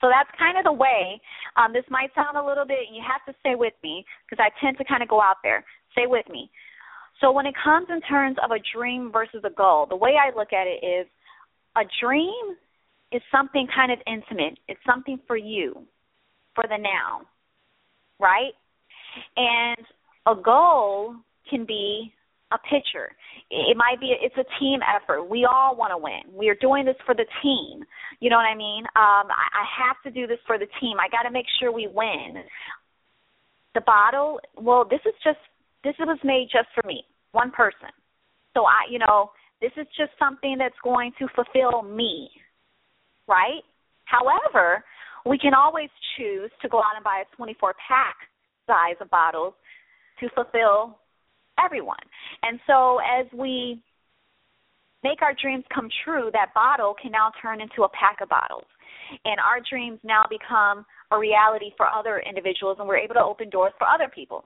So 0.00 0.08
that's 0.08 0.30
kind 0.38 0.56
of 0.56 0.64
the 0.64 0.72
way. 0.72 1.20
Um, 1.56 1.72
this 1.72 1.84
might 1.90 2.14
sound 2.14 2.36
a 2.36 2.44
little 2.44 2.64
bit, 2.64 2.88
you 2.92 3.02
have 3.04 3.22
to 3.28 3.38
stay 3.40 3.54
with 3.54 3.74
me 3.82 4.04
because 4.28 4.42
I 4.42 4.48
tend 4.64 4.78
to 4.78 4.84
kind 4.84 5.02
of 5.02 5.08
go 5.08 5.20
out 5.20 5.36
there. 5.42 5.64
Stay 5.92 6.06
with 6.06 6.26
me. 6.30 6.50
So 7.20 7.30
when 7.30 7.44
it 7.44 7.54
comes 7.62 7.88
in 7.90 8.00
terms 8.02 8.38
of 8.42 8.50
a 8.50 8.58
dream 8.74 9.10
versus 9.12 9.42
a 9.44 9.50
goal, 9.50 9.86
the 9.86 9.96
way 9.96 10.14
I 10.16 10.34
look 10.34 10.54
at 10.54 10.66
it 10.66 10.80
is 10.84 11.06
a 11.76 11.82
dream 12.00 12.56
is 13.12 13.20
something 13.30 13.66
kind 13.74 13.92
of 13.92 13.98
intimate. 14.06 14.58
It's 14.68 14.80
something 14.86 15.18
for 15.26 15.36
you, 15.36 15.82
for 16.54 16.64
the 16.68 16.76
now, 16.76 17.22
right? 18.18 18.52
And 19.36 19.86
a 20.26 20.34
goal 20.40 21.16
can 21.48 21.64
be 21.64 22.12
a 22.52 22.58
pitcher. 22.58 23.14
It 23.50 23.76
might 23.76 24.00
be 24.00 24.14
it's 24.20 24.36
a 24.36 24.46
team 24.58 24.80
effort. 24.82 25.24
We 25.24 25.46
all 25.50 25.76
want 25.76 25.92
to 25.92 25.98
win. 25.98 26.36
We 26.36 26.48
are 26.48 26.56
doing 26.60 26.84
this 26.84 26.96
for 27.06 27.14
the 27.14 27.26
team. 27.42 27.84
You 28.18 28.30
know 28.30 28.36
what 28.36 28.46
I 28.46 28.56
mean? 28.56 28.84
Um, 28.96 29.30
I, 29.30 29.46
I 29.54 29.64
have 29.86 29.96
to 30.04 30.10
do 30.10 30.26
this 30.26 30.38
for 30.46 30.58
the 30.58 30.66
team. 30.80 30.98
I 30.98 31.08
got 31.08 31.22
to 31.22 31.30
make 31.32 31.46
sure 31.58 31.72
we 31.72 31.88
win. 31.92 32.42
The 33.74 33.80
bottle, 33.82 34.40
well, 34.56 34.84
this 34.84 35.00
is 35.06 35.14
just 35.22 35.38
this 35.84 35.94
was 35.98 36.18
made 36.24 36.48
just 36.52 36.68
for 36.74 36.86
me, 36.86 37.04
one 37.32 37.50
person. 37.50 37.88
So 38.54 38.64
I, 38.64 38.90
you 38.90 38.98
know, 38.98 39.30
this 39.60 39.70
is 39.76 39.86
just 39.96 40.10
something 40.18 40.56
that's 40.58 40.78
going 40.82 41.12
to 41.18 41.28
fulfill 41.34 41.82
me, 41.82 42.30
right? 43.28 43.62
However, 44.04 44.84
we 45.26 45.38
can 45.38 45.54
always 45.54 45.90
choose 46.16 46.50
to 46.62 46.68
go 46.68 46.78
out 46.78 46.96
and 46.96 47.04
buy 47.04 47.22
a 47.24 47.36
24 47.36 47.74
pack 47.88 48.16
size 48.66 48.96
of 49.00 49.10
bottles 49.10 49.54
to 50.20 50.28
fulfill 50.34 50.98
everyone. 51.62 52.02
And 52.42 52.60
so 52.66 52.98
as 52.98 53.26
we 53.32 53.82
make 55.02 55.22
our 55.22 55.34
dreams 55.40 55.64
come 55.74 55.88
true, 56.04 56.30
that 56.32 56.54
bottle 56.54 56.94
can 57.00 57.12
now 57.12 57.32
turn 57.40 57.60
into 57.60 57.82
a 57.82 57.88
pack 57.88 58.20
of 58.22 58.28
bottles. 58.28 58.66
And 59.24 59.40
our 59.40 59.60
dreams 59.68 59.98
now 60.04 60.22
become 60.30 60.84
a 61.10 61.18
reality 61.18 61.72
for 61.76 61.86
other 61.86 62.22
individuals, 62.26 62.76
and 62.78 62.86
we're 62.86 62.98
able 62.98 63.14
to 63.14 63.24
open 63.24 63.50
doors 63.50 63.72
for 63.78 63.88
other 63.88 64.08
people. 64.12 64.44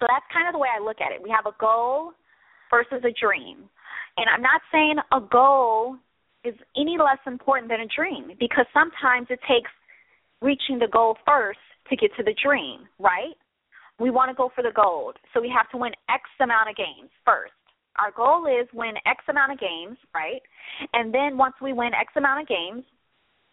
So 0.00 0.06
that's 0.08 0.24
kind 0.32 0.48
of 0.48 0.54
the 0.54 0.58
way 0.58 0.68
I 0.74 0.82
look 0.82 1.00
at 1.00 1.12
it. 1.12 1.22
We 1.22 1.30
have 1.30 1.46
a 1.46 1.56
goal 1.60 2.12
versus 2.70 3.04
a 3.04 3.12
dream. 3.12 3.68
And 4.16 4.26
I'm 4.32 4.42
not 4.42 4.62
saying 4.72 4.96
a 5.12 5.20
goal 5.20 5.96
is 6.44 6.54
any 6.76 6.96
less 6.98 7.20
important 7.26 7.70
than 7.70 7.80
a 7.80 7.88
dream 7.94 8.32
because 8.38 8.66
sometimes 8.72 9.26
it 9.30 9.40
takes 9.48 9.70
reaching 10.44 10.78
the 10.78 10.88
goal 10.92 11.16
first 11.26 11.58
to 11.88 11.96
get 11.96 12.10
to 12.16 12.22
the 12.22 12.34
dream, 12.42 12.86
right? 12.98 13.34
we 13.98 14.10
want 14.10 14.30
to 14.30 14.34
go 14.34 14.50
for 14.54 14.62
the 14.62 14.72
gold. 14.74 15.16
So 15.32 15.40
we 15.40 15.52
have 15.54 15.70
to 15.70 15.76
win 15.76 15.92
X 16.08 16.22
amount 16.40 16.70
of 16.70 16.76
games 16.76 17.10
first. 17.24 17.52
Our 17.96 18.10
goal 18.10 18.46
is 18.46 18.66
win 18.74 18.94
X 19.06 19.22
amount 19.28 19.52
of 19.52 19.58
games, 19.60 19.96
right? 20.14 20.42
And 20.92 21.14
then 21.14 21.38
once 21.38 21.54
we 21.62 21.72
win 21.72 21.94
X 21.94 22.12
amount 22.16 22.42
of 22.42 22.48
games, 22.48 22.82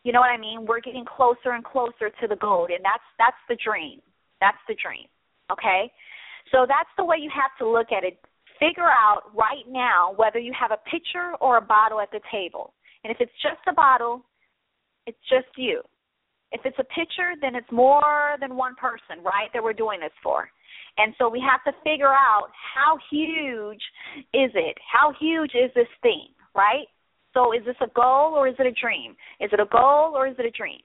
you 0.04 0.12
know 0.12 0.20
what 0.20 0.34
I 0.34 0.38
mean? 0.38 0.66
We're 0.66 0.82
getting 0.82 1.06
closer 1.06 1.54
and 1.54 1.64
closer 1.64 2.10
to 2.10 2.28
the 2.28 2.36
gold, 2.36 2.72
and 2.72 2.84
that's 2.84 3.06
that's 3.20 3.38
the 3.48 3.58
dream. 3.64 4.02
That's 4.40 4.58
the 4.68 4.74
dream. 4.82 5.06
Okay? 5.52 5.92
So 6.52 6.66
that's 6.68 6.90
the 6.98 7.06
way 7.06 7.18
you 7.22 7.30
have 7.30 7.54
to 7.60 7.70
look 7.70 7.92
at 7.96 8.04
it. 8.04 8.18
Figure 8.60 8.90
out 8.90 9.30
right 9.36 9.66
now 9.70 10.14
whether 10.16 10.40
you 10.40 10.54
have 10.60 10.72
a 10.72 10.82
pitcher 10.90 11.34
or 11.40 11.58
a 11.58 11.62
bottle 11.62 12.02
at 12.02 12.10
the 12.10 12.22
table. 12.32 12.74
And 13.04 13.12
if 13.12 13.18
it's 13.20 13.32
just 13.42 13.62
a 13.70 13.74
bottle, 13.74 14.26
it's 15.06 15.18
just 15.30 15.48
you. 15.56 15.82
If 16.52 16.62
it's 16.66 16.78
a 16.80 16.84
pitcher, 16.84 17.34
then 17.40 17.56
it's 17.56 17.72
more 17.72 18.36
than 18.40 18.56
one 18.56 18.76
person, 18.76 19.24
right, 19.24 19.50
that 19.54 19.64
we're 19.64 19.74
doing 19.74 20.00
this 20.02 20.12
for. 20.22 20.50
And 20.98 21.14
so 21.18 21.30
we 21.30 21.40
have 21.40 21.64
to 21.64 21.78
figure 21.84 22.12
out 22.12 22.50
how 22.76 22.98
huge 23.10 23.82
is 24.34 24.52
it? 24.54 24.78
How 24.92 25.14
huge 25.20 25.52
is 25.56 25.72
this 25.76 25.88
thing, 26.02 26.28
right? 26.54 26.88
So 27.34 27.54
is 27.54 27.64
this 27.66 27.80
a 27.82 27.88
goal 27.96 28.34
or 28.36 28.48
is 28.48 28.56
it 28.60 28.68
a 28.68 28.72
dream? 28.72 29.16
Is 29.40 29.50
it 29.54 29.60
a 29.60 29.66
goal 29.72 30.12
or 30.14 30.28
is 30.28 30.36
it 30.38 30.46
a 30.46 30.52
dream? 30.52 30.82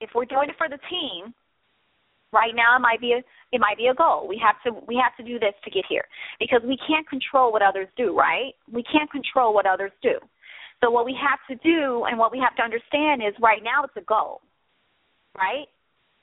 If 0.00 0.10
we're 0.14 0.26
doing 0.26 0.48
it 0.48 0.54
for 0.56 0.68
the 0.68 0.78
team, 0.88 1.34
right 2.32 2.54
now 2.54 2.76
it 2.76 2.80
might 2.80 3.00
be 3.00 3.12
a 3.12 3.22
it 3.54 3.60
might 3.60 3.76
be 3.76 3.88
a 3.88 3.94
goal. 3.94 4.26
We 4.28 4.40
have 4.42 4.56
to 4.64 4.80
we 4.86 4.94
have 5.02 5.16
to 5.18 5.24
do 5.24 5.38
this 5.38 5.54
to 5.64 5.70
get 5.70 5.84
here 5.88 6.04
because 6.38 6.60
we 6.64 6.78
can't 6.86 7.08
control 7.08 7.52
what 7.52 7.62
others 7.62 7.88
do, 7.96 8.16
right? 8.16 8.52
We 8.72 8.84
can't 8.84 9.10
control 9.10 9.54
what 9.54 9.66
others 9.66 9.92
do. 10.02 10.18
So 10.82 10.90
what 10.90 11.04
we 11.04 11.16
have 11.18 11.38
to 11.50 11.56
do 11.62 12.04
and 12.04 12.18
what 12.18 12.32
we 12.32 12.38
have 12.38 12.56
to 12.56 12.62
understand 12.62 13.22
is 13.22 13.34
right 13.40 13.62
now 13.62 13.84
it's 13.84 13.96
a 13.96 14.06
goal 14.06 14.40
right? 15.36 15.66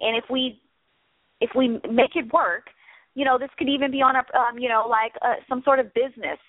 And 0.01 0.17
if 0.17 0.25
we 0.29 0.61
if 1.41 1.51
we 1.55 1.79
make 1.89 2.15
it 2.15 2.31
work, 2.33 2.67
you 3.15 3.25
know, 3.25 3.37
this 3.37 3.49
could 3.57 3.69
even 3.69 3.91
be 3.91 4.01
on 4.01 4.15
a 4.15 4.23
um, 4.37 4.57
you 4.57 4.69
know, 4.69 4.85
like 4.89 5.13
uh, 5.21 5.35
some 5.47 5.61
sort 5.63 5.79
of 5.79 5.93
business 5.93 6.39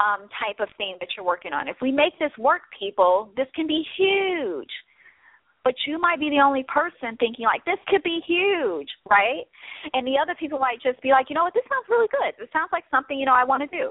um 0.00 0.28
type 0.38 0.60
of 0.60 0.68
thing 0.76 0.96
that 1.00 1.08
you're 1.16 1.26
working 1.26 1.52
on. 1.52 1.68
If 1.68 1.76
we 1.80 1.92
make 1.92 2.18
this 2.18 2.32
work, 2.38 2.62
people, 2.78 3.30
this 3.36 3.46
can 3.54 3.66
be 3.66 3.84
huge. 3.96 4.70
But 5.64 5.74
you 5.86 6.00
might 6.00 6.18
be 6.18 6.30
the 6.30 6.40
only 6.40 6.64
person 6.64 7.16
thinking 7.18 7.44
like 7.44 7.64
this 7.64 7.78
could 7.88 8.02
be 8.02 8.20
huge, 8.26 8.88
right? 9.10 9.44
And 9.92 10.06
the 10.06 10.16
other 10.16 10.34
people 10.38 10.58
might 10.58 10.80
just 10.80 11.00
be 11.02 11.10
like, 11.10 11.26
you 11.28 11.34
know 11.34 11.44
what, 11.44 11.52
this 11.52 11.64
sounds 11.68 11.84
really 11.90 12.08
good. 12.10 12.32
This 12.38 12.48
sounds 12.52 12.70
like 12.72 12.84
something, 12.90 13.18
you 13.18 13.26
know, 13.26 13.34
I 13.34 13.44
want 13.44 13.68
to 13.68 13.76
do. 13.76 13.90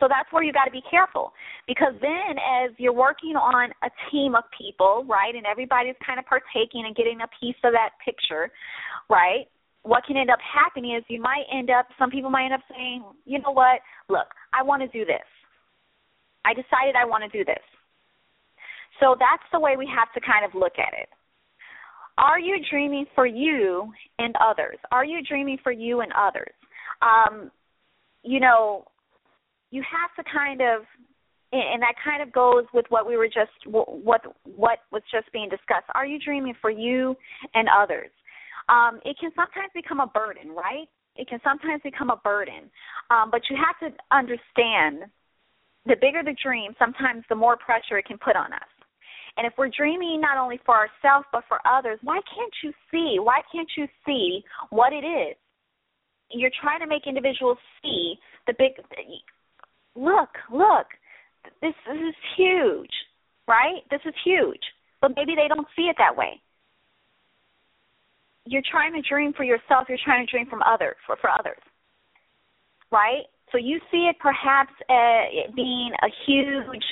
So 0.00 0.06
that's 0.06 0.30
where 0.32 0.42
you 0.42 0.52
got 0.52 0.64
to 0.64 0.70
be 0.70 0.82
careful 0.88 1.32
because 1.66 1.92
then 2.00 2.38
as 2.38 2.70
you're 2.78 2.94
working 2.94 3.34
on 3.34 3.70
a 3.82 3.90
team 4.10 4.34
of 4.34 4.44
people, 4.56 5.04
right, 5.08 5.34
and 5.34 5.44
everybody's 5.44 5.98
kind 6.06 6.18
of 6.18 6.26
partaking 6.26 6.86
and 6.86 6.94
getting 6.94 7.18
a 7.20 7.30
piece 7.40 7.58
of 7.64 7.72
that 7.72 7.98
picture, 8.04 8.50
right? 9.10 9.50
What 9.82 10.04
can 10.06 10.16
end 10.16 10.30
up 10.30 10.38
happening 10.38 10.94
is 10.94 11.02
you 11.08 11.20
might 11.20 11.44
end 11.52 11.70
up 11.70 11.86
some 11.98 12.10
people 12.10 12.30
might 12.30 12.44
end 12.46 12.54
up 12.54 12.62
saying, 12.70 13.02
"You 13.24 13.40
know 13.40 13.50
what? 13.50 13.80
Look, 14.08 14.28
I 14.52 14.62
want 14.62 14.82
to 14.82 14.88
do 14.88 15.04
this. 15.04 15.26
I 16.44 16.54
decided 16.54 16.94
I 16.94 17.04
want 17.04 17.24
to 17.24 17.30
do 17.36 17.44
this." 17.44 17.62
So 19.00 19.16
that's 19.18 19.46
the 19.52 19.60
way 19.60 19.76
we 19.76 19.86
have 19.86 20.12
to 20.14 20.20
kind 20.20 20.44
of 20.44 20.54
look 20.54 20.78
at 20.78 20.94
it. 20.94 21.08
Are 22.18 22.38
you 22.38 22.58
dreaming 22.68 23.06
for 23.14 23.26
you 23.26 23.92
and 24.18 24.34
others? 24.40 24.78
Are 24.90 25.04
you 25.04 25.22
dreaming 25.22 25.58
for 25.62 25.70
you 25.70 26.00
and 26.00 26.12
others? 26.12 26.52
Um, 27.00 27.50
you 28.24 28.40
know, 28.40 28.84
you 29.70 29.82
have 29.82 30.24
to 30.24 30.30
kind 30.30 30.60
of 30.60 30.82
and 31.50 31.80
that 31.80 31.94
kind 32.04 32.22
of 32.22 32.30
goes 32.32 32.64
with 32.74 32.84
what 32.90 33.06
we 33.06 33.16
were 33.16 33.26
just 33.26 33.52
what 33.66 34.20
what 34.44 34.78
was 34.92 35.02
just 35.10 35.32
being 35.32 35.48
discussed. 35.48 35.88
Are 35.94 36.06
you 36.06 36.18
dreaming 36.18 36.54
for 36.60 36.70
you 36.70 37.16
and 37.54 37.68
others? 37.68 38.10
Um 38.68 39.00
it 39.04 39.16
can 39.18 39.30
sometimes 39.34 39.70
become 39.74 40.00
a 40.00 40.06
burden 40.06 40.50
right? 40.52 40.88
It 41.16 41.28
can 41.28 41.40
sometimes 41.42 41.82
become 41.82 42.10
a 42.10 42.16
burden. 42.16 42.70
Um 43.10 43.30
but 43.30 43.42
you 43.48 43.56
have 43.56 43.78
to 43.80 43.96
understand 44.12 45.10
the 45.86 45.96
bigger 46.00 46.22
the 46.22 46.36
dream 46.42 46.72
sometimes 46.78 47.24
the 47.28 47.34
more 47.34 47.56
pressure 47.56 47.98
it 47.98 48.04
can 48.04 48.18
put 48.18 48.36
on 48.36 48.52
us. 48.52 48.68
And 49.38 49.46
if 49.46 49.52
we're 49.56 49.70
dreaming 49.70 50.20
not 50.20 50.36
only 50.36 50.60
for 50.66 50.74
ourselves 50.76 51.26
but 51.32 51.44
for 51.48 51.60
others 51.66 51.98
why 52.02 52.20
can't 52.34 52.52
you 52.62 52.72
see 52.90 53.16
why 53.20 53.40
can't 53.50 53.70
you 53.76 53.86
see 54.04 54.44
what 54.68 54.92
it 54.92 55.04
is? 55.06 55.36
You're 56.30 56.52
trying 56.60 56.80
to 56.80 56.86
make 56.86 57.06
individuals 57.06 57.56
see 57.80 58.16
the 58.46 58.52
big 58.58 58.76
look, 59.98 60.30
look, 60.52 60.86
this, 61.60 61.74
this 61.86 61.98
is 61.98 62.14
huge, 62.36 62.90
right? 63.46 63.82
This 63.90 64.00
is 64.06 64.14
huge. 64.24 64.62
But 65.00 65.12
maybe 65.16 65.34
they 65.34 65.48
don't 65.48 65.66
see 65.76 65.90
it 65.90 65.96
that 65.98 66.16
way. 66.16 66.40
You're 68.46 68.66
trying 68.70 68.94
to 68.94 69.02
dream 69.06 69.32
for 69.36 69.44
yourself, 69.44 69.86
you're 69.88 69.98
trying 70.02 70.26
to 70.26 70.30
dream 70.30 70.46
from 70.48 70.62
others 70.62 70.96
for, 71.06 71.16
for 71.20 71.30
others. 71.30 71.60
Right? 72.90 73.26
So 73.52 73.58
you 73.58 73.80
see 73.90 74.08
it 74.08 74.16
perhaps 74.20 74.72
uh, 74.88 75.52
being 75.54 75.90
a 76.02 76.08
huge, 76.26 76.84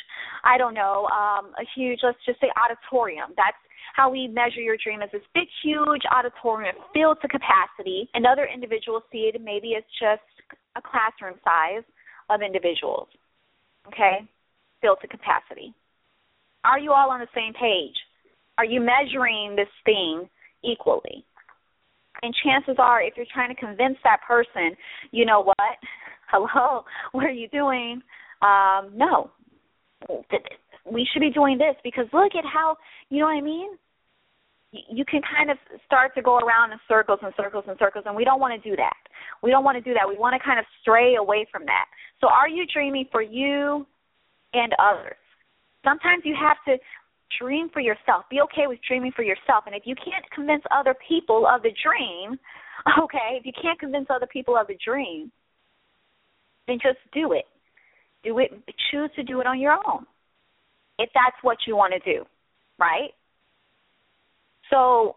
I 0.45 0.59
don't 0.59 0.75
know, 0.75 1.09
um, 1.13 1.53
a 1.57 1.65
huge, 1.75 2.01
let's 2.03 2.19
just 2.27 2.41
say 2.41 2.49
auditorium. 2.57 3.33
That's 3.37 3.57
how 3.95 4.11
we 4.11 4.29
measure 4.29 4.61
your 4.61 4.77
dream 4.83 5.01
as 5.01 5.11
this 5.13 5.23
big, 5.35 5.49
huge 5.63 6.03
auditorium 6.13 6.77
filled 6.93 7.19
to 7.23 7.29
capacity. 7.29 8.09
And 8.15 8.27
other 8.27 8.49
individuals 8.53 9.03
see 9.11 9.31
it 9.33 9.41
maybe 9.41 9.75
as 9.77 9.85
just 10.01 10.25
a 10.77 10.83
classroom 10.83 11.41
size 11.45 11.85
of 12.31 12.43
individuals, 12.43 13.09
okay, 13.87 14.27
filled 14.81 14.99
to 15.03 15.09
capacity. 15.09 15.75
Are 16.65 16.79
you 16.79 16.93
all 16.93 17.11
on 17.11 17.21
the 17.21 17.29
same 17.35 17.53
page? 17.53 17.95
Are 18.59 18.65
you 18.65 18.81
measuring 18.81 19.55
this 19.57 19.69
thing 19.85 20.29
equally? 20.65 21.25
And 22.23 22.35
chances 22.45 22.77
are, 22.79 23.03
if 23.03 23.15
you're 23.17 23.27
trying 23.33 23.55
to 23.55 23.61
convince 23.61 23.99
that 24.05 24.21
person, 24.27 24.77
you 25.11 25.27
know 25.27 25.43
what? 25.43 25.57
Hello, 26.31 26.85
what 27.13 27.25
are 27.25 27.31
you 27.31 27.49
doing? 27.49 28.03
Um, 28.43 28.91
no, 28.95 29.31
we 30.91 31.07
should 31.13 31.21
be 31.21 31.31
doing 31.31 31.59
this 31.59 31.77
because 31.85 32.07
look 32.13 32.35
at 32.37 32.45
how, 32.45 32.77
you 33.11 33.21
know 33.21 33.27
what 33.27 33.37
I 33.37 33.41
mean? 33.41 33.71
You 34.73 35.05
can 35.05 35.21
kind 35.23 35.51
of 35.51 35.57
start 35.85 36.15
to 36.15 36.23
go 36.23 36.39
around 36.39 36.73
in 36.73 36.79
circles 36.89 37.21
and 37.23 37.33
circles 37.37 37.65
and 37.69 37.79
circles, 37.79 38.05
and 38.07 38.15
we 38.15 38.25
don't 38.25 38.41
want 38.41 38.61
to 38.61 38.69
do 38.69 38.77
that. 38.77 38.97
We 39.43 39.51
don't 39.51 39.65
want 39.65 39.77
to 39.77 39.81
do 39.83 39.95
that. 39.95 40.09
We 40.09 40.19
want 40.19 40.35
to 40.35 40.45
kind 40.45 40.59
of 40.59 40.67
stray 40.83 41.15
away 41.17 41.47
from 41.51 41.65
that. 41.67 41.87
So, 42.21 42.29
are 42.29 42.49
you 42.49 42.67
dreaming 42.73 43.07
for 43.13 43.23
you 43.23 43.87
and 44.53 44.73
others? 44.79 45.17
Sometimes 45.85 46.23
you 46.25 46.35
have 46.35 46.57
to 46.67 46.83
dream 47.41 47.69
for 47.73 47.81
yourself. 47.81 48.25
Be 48.31 48.41
okay 48.43 48.67
with 48.67 48.79
dreaming 48.87 49.13
for 49.15 49.23
yourself. 49.23 49.65
And 49.67 49.75
if 49.75 49.83
you 49.85 49.95
can't 49.95 50.25
convince 50.35 50.63
other 50.71 50.95
people 51.09 51.47
of 51.47 51.63
the 51.63 51.71
dream, 51.83 52.39
okay, 53.03 53.39
if 53.39 53.47
you 53.47 53.53
can't 53.61 53.79
convince 53.79 54.07
other 54.11 54.27
people 54.27 54.57
of 54.57 54.67
the 54.67 54.77
dream, 54.85 55.31
then 56.67 56.79
just 56.83 56.99
do 57.13 57.33
it. 57.33 57.45
Do 58.25 58.39
it 58.39 58.51
choose 58.91 59.11
to 59.17 59.23
do 59.23 59.41
it 59.41 59.47
on 59.47 59.61
your 59.61 59.73
own. 59.73 60.07
If 60.99 61.11
that's 61.15 61.37
what 61.43 61.59
you 61.67 61.77
want 61.77 61.93
to 61.93 62.01
do, 62.01 62.25
right? 62.79 63.11
So 64.71 65.17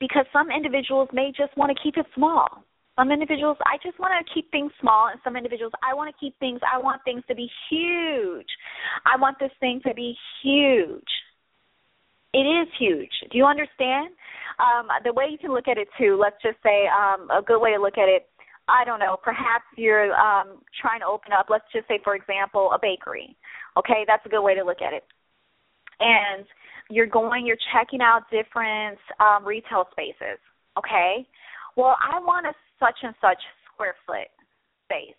because 0.00 0.26
some 0.32 0.50
individuals 0.50 1.08
may 1.12 1.32
just 1.36 1.56
want 1.56 1.76
to 1.76 1.82
keep 1.82 1.96
it 1.96 2.06
small. 2.14 2.64
Some 2.96 3.12
individuals, 3.12 3.56
I 3.64 3.78
just 3.82 3.98
want 4.00 4.12
to 4.14 4.34
keep 4.34 4.50
things 4.50 4.72
small, 4.80 5.08
and 5.08 5.20
some 5.22 5.36
individuals, 5.36 5.72
I 5.88 5.94
want 5.94 6.12
to 6.12 6.18
keep 6.18 6.36
things, 6.40 6.60
I 6.66 6.78
want 6.78 7.00
things 7.04 7.22
to 7.28 7.34
be 7.34 7.48
huge. 7.70 8.46
I 9.06 9.16
want 9.20 9.38
this 9.38 9.52
thing 9.60 9.80
to 9.86 9.94
be 9.94 10.16
huge. 10.42 11.06
It 12.34 12.42
is 12.42 12.68
huge. 12.78 13.12
Do 13.30 13.38
you 13.38 13.44
understand? 13.46 14.10
Um, 14.58 14.88
the 15.04 15.12
way 15.12 15.26
you 15.30 15.38
can 15.38 15.52
look 15.52 15.68
at 15.68 15.78
it, 15.78 15.88
too, 15.96 16.18
let's 16.20 16.36
just 16.42 16.58
say 16.62 16.86
um, 16.90 17.30
a 17.30 17.40
good 17.40 17.60
way 17.60 17.72
to 17.72 17.80
look 17.80 17.98
at 17.98 18.08
it, 18.08 18.26
I 18.68 18.84
don't 18.84 18.98
know, 18.98 19.16
perhaps 19.22 19.64
you're 19.76 20.12
um, 20.12 20.58
trying 20.80 21.00
to 21.00 21.06
open 21.06 21.32
up, 21.32 21.46
let's 21.48 21.64
just 21.72 21.86
say, 21.88 22.00
for 22.02 22.16
example, 22.16 22.70
a 22.74 22.78
bakery. 22.82 23.36
Okay, 23.78 24.04
that's 24.06 24.26
a 24.26 24.28
good 24.28 24.42
way 24.42 24.54
to 24.56 24.64
look 24.64 24.82
at 24.82 24.92
it. 24.92 25.04
And 26.00 26.44
you're 26.90 27.06
going, 27.06 27.46
you're 27.46 27.58
checking 27.72 28.00
out 28.00 28.22
different 28.30 28.98
um, 29.20 29.44
retail 29.44 29.86
spaces. 29.92 30.38
Okay, 30.78 31.26
well, 31.76 31.96
I 32.00 32.18
want 32.20 32.46
a 32.46 32.52
such 32.78 32.96
and 33.02 33.14
such 33.20 33.38
square 33.72 33.94
foot 34.06 34.28
space. 34.84 35.16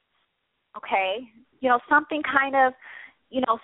Okay, 0.77 1.19
you 1.59 1.69
know 1.69 1.79
something 1.89 2.21
kind 2.23 2.55
of, 2.55 2.73
you 3.29 3.41
know, 3.47 3.59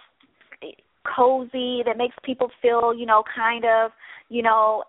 cozy 1.16 1.84
that 1.86 1.98
makes 1.98 2.16
people 2.24 2.50
feel, 2.62 2.94
you 2.94 3.06
know, 3.06 3.24
kind 3.36 3.64
of, 3.66 3.92
you 4.30 4.42
know, 4.42 4.84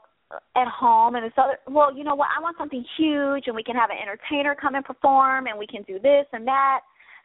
at 0.56 0.66
home 0.66 1.14
and 1.14 1.24
it's 1.24 1.36
other 1.38 1.56
well 1.68 1.96
you 1.96 2.02
know 2.02 2.16
what 2.16 2.26
i 2.36 2.42
want 2.42 2.56
something 2.58 2.84
huge 2.98 3.44
and 3.46 3.54
we 3.54 3.62
can 3.62 3.76
have 3.76 3.90
an 3.90 3.96
entertainer 4.02 4.56
come 4.60 4.74
and 4.74 4.84
perform 4.84 5.46
and 5.46 5.56
we 5.56 5.68
can 5.68 5.82
do 5.82 6.00
this 6.00 6.26
and 6.32 6.44
that 6.44 6.80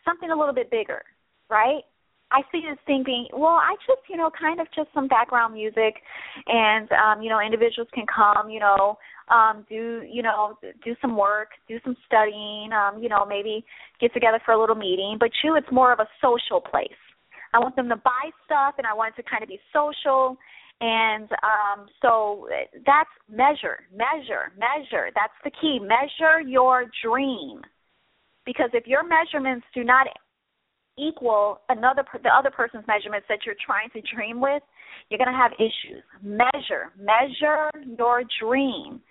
something 0.06 0.30
a 0.30 0.36
little 0.36 0.54
bit 0.54 0.70
bigger 0.70 1.02
right 1.50 1.82
I 2.32 2.42
see 2.52 2.62
this 2.62 2.80
thing 2.86 3.04
being 3.06 3.28
well, 3.34 3.60
I 3.60 3.76
just 3.88 4.02
you 4.10 4.18
know 4.18 4.32
kind 4.32 4.60
of 4.60 4.68
just 4.76 4.90
some 4.94 5.08
background 5.08 5.54
music, 5.54 5.96
and 6.48 6.90
um, 6.92 7.22
you 7.22 7.30
know 7.30 7.40
individuals 7.40 7.90
can 7.94 8.06
come, 8.08 8.50
you 8.50 8.60
know, 8.60 8.98
um, 9.30 9.66
do 9.70 10.02
you 10.10 10.24
know 10.24 10.58
do 10.84 10.96
some 11.02 11.18
work, 11.18 11.50
do 11.68 11.78
some 11.84 11.96
studying, 12.08 12.72
um, 12.74 13.02
you 13.02 13.10
know 13.10 13.26
maybe 13.26 13.66
get 14.00 14.14
together 14.14 14.40
for 14.46 14.54
a 14.54 14.60
little 14.60 14.76
meeting. 14.76 15.18
But 15.20 15.32
you, 15.44 15.56
it's 15.56 15.72
more 15.72 15.92
of 15.92 16.00
a 16.00 16.08
social 16.22 16.62
place. 16.62 16.90
I 17.54 17.60
want 17.60 17.76
them 17.76 17.90
to 17.90 17.98
buy 17.98 18.32
stuff, 18.46 18.76
and 18.78 18.88
I 18.88 18.94
want 18.94 19.14
it 19.18 19.24
to 19.24 19.30
kind 19.30 19.44
of 19.44 19.50
be 19.50 19.60
social. 19.74 20.38
And 20.80 21.30
um, 21.44 21.88
so 22.02 22.48
that's 22.86 23.10
measure, 23.30 23.86
measure, 23.94 24.52
measure. 24.58 25.12
That's 25.14 25.34
the 25.44 25.52
key. 25.62 25.80
Measure 25.80 26.42
your 26.42 26.86
dream. 27.06 27.62
Because 28.46 28.72
if 28.74 28.88
your 28.88 29.04
measurements 29.08 29.66
do 29.76 29.84
not 29.84 30.08
equal 30.98 31.62
another 31.70 32.04
the 32.24 32.30
other 32.30 32.52
person's 32.52 32.86
measurements 32.88 33.26
that 33.30 33.40
you're 33.46 33.56
trying 33.66 33.90
to 33.92 34.02
dream 34.14 34.42
with, 34.42 34.62
you're 35.10 35.18
going 35.18 35.32
to 35.32 35.38
have 35.38 35.52
issues. 35.54 36.04
Measure, 36.22 36.92
measure 36.98 37.70
your 37.98 38.24
dream, 38.42 39.02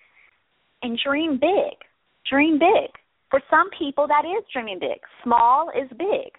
and 0.81 0.99
dream 1.05 1.39
big. 1.39 1.77
Dream 2.29 2.59
big. 2.59 2.91
For 3.29 3.41
some 3.49 3.69
people, 3.77 4.07
that 4.07 4.25
is 4.25 4.43
dreaming 4.51 4.79
big. 4.79 4.99
Small 5.23 5.69
is 5.69 5.89
big, 5.97 6.33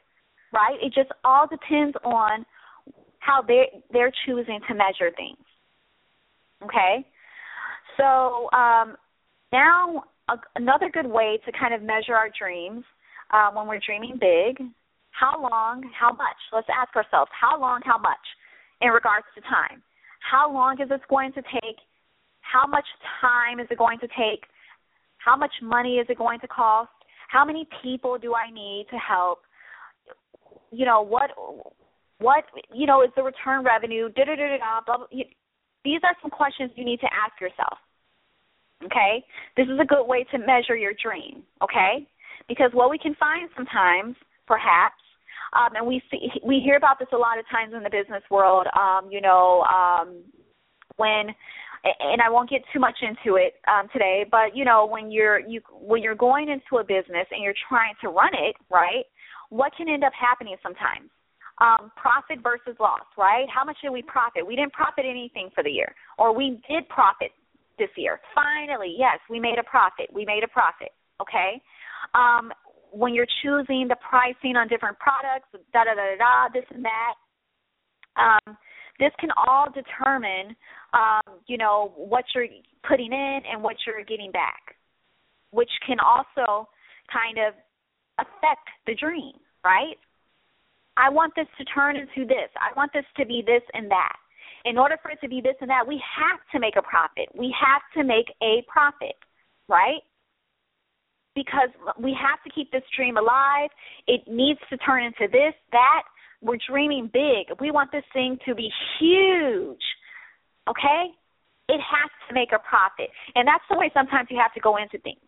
right? 0.52 0.76
It 0.80 0.92
just 0.94 1.10
all 1.24 1.46
depends 1.48 1.96
on 2.04 2.44
how 3.18 3.42
they 3.46 3.82
they're 3.92 4.12
choosing 4.26 4.60
to 4.68 4.74
measure 4.74 5.14
things. 5.16 5.38
Okay, 6.64 7.06
so 7.96 8.48
um, 8.52 8.96
now 9.52 10.04
a, 10.28 10.34
another 10.54 10.90
good 10.92 11.06
way 11.06 11.40
to 11.44 11.52
kind 11.52 11.74
of 11.74 11.82
measure 11.82 12.14
our 12.14 12.28
dreams 12.38 12.84
uh, 13.32 13.50
when 13.52 13.66
we're 13.66 13.80
dreaming 13.84 14.18
big 14.20 14.68
how 15.12 15.40
long, 15.40 15.84
how 15.98 16.12
much? 16.12 16.36
Let's 16.52 16.68
ask 16.72 16.94
ourselves 16.96 17.30
how 17.38 17.60
long, 17.60 17.80
how 17.84 17.98
much 17.98 18.24
in 18.80 18.90
regards 18.90 19.26
to 19.34 19.40
time. 19.42 19.82
How 20.20 20.52
long 20.52 20.76
is 20.80 20.88
this 20.88 21.00
going 21.08 21.32
to 21.32 21.42
take? 21.42 21.78
How 22.40 22.66
much 22.66 22.86
time 23.20 23.60
is 23.60 23.66
it 23.70 23.78
going 23.78 23.98
to 24.00 24.08
take? 24.08 24.44
How 25.18 25.36
much 25.36 25.52
money 25.62 25.96
is 25.96 26.06
it 26.08 26.18
going 26.18 26.40
to 26.40 26.48
cost? 26.48 26.90
How 27.28 27.44
many 27.44 27.68
people 27.82 28.18
do 28.18 28.34
I 28.34 28.50
need 28.50 28.86
to 28.90 28.96
help? 28.98 29.40
You 30.70 30.84
know, 30.84 31.02
what 31.02 31.30
what 32.18 32.44
you 32.72 32.86
know 32.86 33.02
is 33.02 33.10
the 33.16 33.22
return 33.22 33.64
revenue? 33.64 34.08
Da 34.10 34.24
da 34.24 34.34
da 34.36 34.58
da 34.58 34.80
blah. 34.84 34.96
blah. 34.98 35.06
These 35.84 36.00
are 36.04 36.14
some 36.22 36.30
questions 36.30 36.70
you 36.76 36.84
need 36.84 37.00
to 37.00 37.10
ask 37.10 37.40
yourself. 37.40 37.78
Okay? 38.84 39.24
This 39.56 39.66
is 39.66 39.78
a 39.80 39.84
good 39.84 40.06
way 40.06 40.24
to 40.30 40.38
measure 40.38 40.76
your 40.76 40.92
dream, 41.00 41.42
okay? 41.62 42.06
Because 42.48 42.70
what 42.72 42.90
we 42.90 42.98
can 42.98 43.14
find 43.14 43.48
sometimes, 43.56 44.16
perhaps, 44.52 45.00
um, 45.56 45.72
and 45.76 45.86
we 45.86 46.02
see 46.10 46.28
we 46.44 46.60
hear 46.60 46.76
about 46.76 46.98
this 46.98 47.08
a 47.12 47.16
lot 47.16 47.38
of 47.38 47.48
times 47.48 47.72
in 47.72 47.82
the 47.82 47.88
business 47.88 48.22
world. 48.30 48.66
Um, 48.76 49.08
you 49.10 49.22
know, 49.22 49.64
um, 49.64 50.20
when 50.96 51.32
and 51.84 52.20
I 52.20 52.28
won't 52.28 52.50
get 52.50 52.60
too 52.72 52.78
much 52.78 52.98
into 53.00 53.36
it 53.36 53.54
um, 53.66 53.88
today, 53.92 54.26
but 54.30 54.54
you 54.54 54.64
know, 54.66 54.84
when 54.84 55.10
you're 55.10 55.40
you 55.40 55.62
when 55.72 56.02
you're 56.02 56.14
going 56.14 56.50
into 56.50 56.80
a 56.80 56.84
business 56.84 57.26
and 57.30 57.42
you're 57.42 57.56
trying 57.68 57.94
to 58.02 58.08
run 58.08 58.32
it, 58.34 58.56
right? 58.70 59.08
What 59.48 59.72
can 59.76 59.88
end 59.88 60.04
up 60.04 60.12
happening 60.12 60.56
sometimes? 60.62 61.08
Um, 61.60 61.92
profit 61.96 62.42
versus 62.42 62.76
loss, 62.80 63.06
right? 63.16 63.46
How 63.48 63.64
much 63.64 63.76
did 63.82 63.90
we 63.90 64.02
profit? 64.02 64.46
We 64.46 64.56
didn't 64.56 64.72
profit 64.72 65.04
anything 65.08 65.48
for 65.54 65.64
the 65.64 65.70
year, 65.70 65.94
or 66.18 66.34
we 66.34 66.60
did 66.68 66.88
profit 66.88 67.32
this 67.78 67.90
year. 67.96 68.20
Finally, 68.34 68.96
yes, 68.98 69.18
we 69.30 69.40
made 69.40 69.58
a 69.58 69.64
profit. 69.64 70.12
We 70.12 70.24
made 70.24 70.44
a 70.44 70.48
profit. 70.48 70.92
Okay. 71.20 71.60
Um, 72.14 72.52
when 72.92 73.14
you're 73.14 73.26
choosing 73.42 73.88
the 73.88 73.96
pricing 74.08 74.56
on 74.56 74.68
different 74.68 74.98
products, 74.98 75.48
da 75.72 75.84
da 75.84 75.94
da 75.94 76.16
da, 76.18 76.48
this 76.52 76.64
and 76.70 76.84
that. 76.84 77.14
Um, 78.16 78.56
this 79.00 79.10
can 79.18 79.30
all 79.48 79.66
determine, 79.72 80.54
um, 80.92 81.40
you 81.46 81.56
know, 81.56 81.92
what 81.96 82.24
you're 82.34 82.46
putting 82.86 83.12
in 83.12 83.40
and 83.50 83.62
what 83.62 83.76
you're 83.86 84.04
getting 84.04 84.30
back, 84.30 84.76
which 85.50 85.70
can 85.86 85.96
also 85.98 86.68
kind 87.10 87.38
of 87.38 87.54
affect 88.18 88.68
the 88.86 88.94
dream, 88.94 89.32
right? 89.64 89.96
I 90.96 91.08
want 91.08 91.32
this 91.34 91.46
to 91.58 91.64
turn 91.64 91.96
into 91.96 92.26
this. 92.28 92.52
I 92.60 92.76
want 92.76 92.92
this 92.92 93.06
to 93.16 93.24
be 93.24 93.42
this 93.44 93.62
and 93.72 93.90
that. 93.90 94.16
In 94.64 94.78
order 94.78 94.96
for 95.02 95.10
it 95.10 95.18
to 95.22 95.28
be 95.28 95.40
this 95.40 95.56
and 95.60 95.70
that, 95.70 95.86
we 95.86 96.00
have 96.04 96.38
to 96.52 96.60
make 96.60 96.76
a 96.76 96.82
profit. 96.82 97.26
We 97.34 97.54
have 97.58 97.82
to 97.96 98.04
make 98.04 98.26
a 98.42 98.62
profit, 98.68 99.16
right? 99.68 100.04
Because 101.34 101.70
we 101.98 102.16
have 102.20 102.42
to 102.44 102.50
keep 102.50 102.70
this 102.72 102.82
dream 102.96 103.16
alive. 103.16 103.70
It 104.06 104.22
needs 104.26 104.60
to 104.70 104.76
turn 104.78 105.04
into 105.04 105.30
this, 105.30 105.54
that. 105.72 106.02
We're 106.42 106.58
dreaming 106.68 107.08
big. 107.12 107.54
We 107.60 107.70
want 107.70 107.92
this 107.92 108.04
thing 108.12 108.36
to 108.46 108.54
be 108.54 108.68
huge. 108.98 109.82
Okay? 110.68 111.14
It 111.68 111.80
has 111.80 112.10
to 112.28 112.34
make 112.34 112.50
a 112.50 112.58
profit. 112.58 113.10
And 113.34 113.46
that's 113.46 113.62
the 113.70 113.78
way 113.78 113.90
sometimes 113.94 114.28
you 114.30 114.38
have 114.42 114.52
to 114.54 114.60
go 114.60 114.76
into 114.76 114.98
things, 114.98 115.22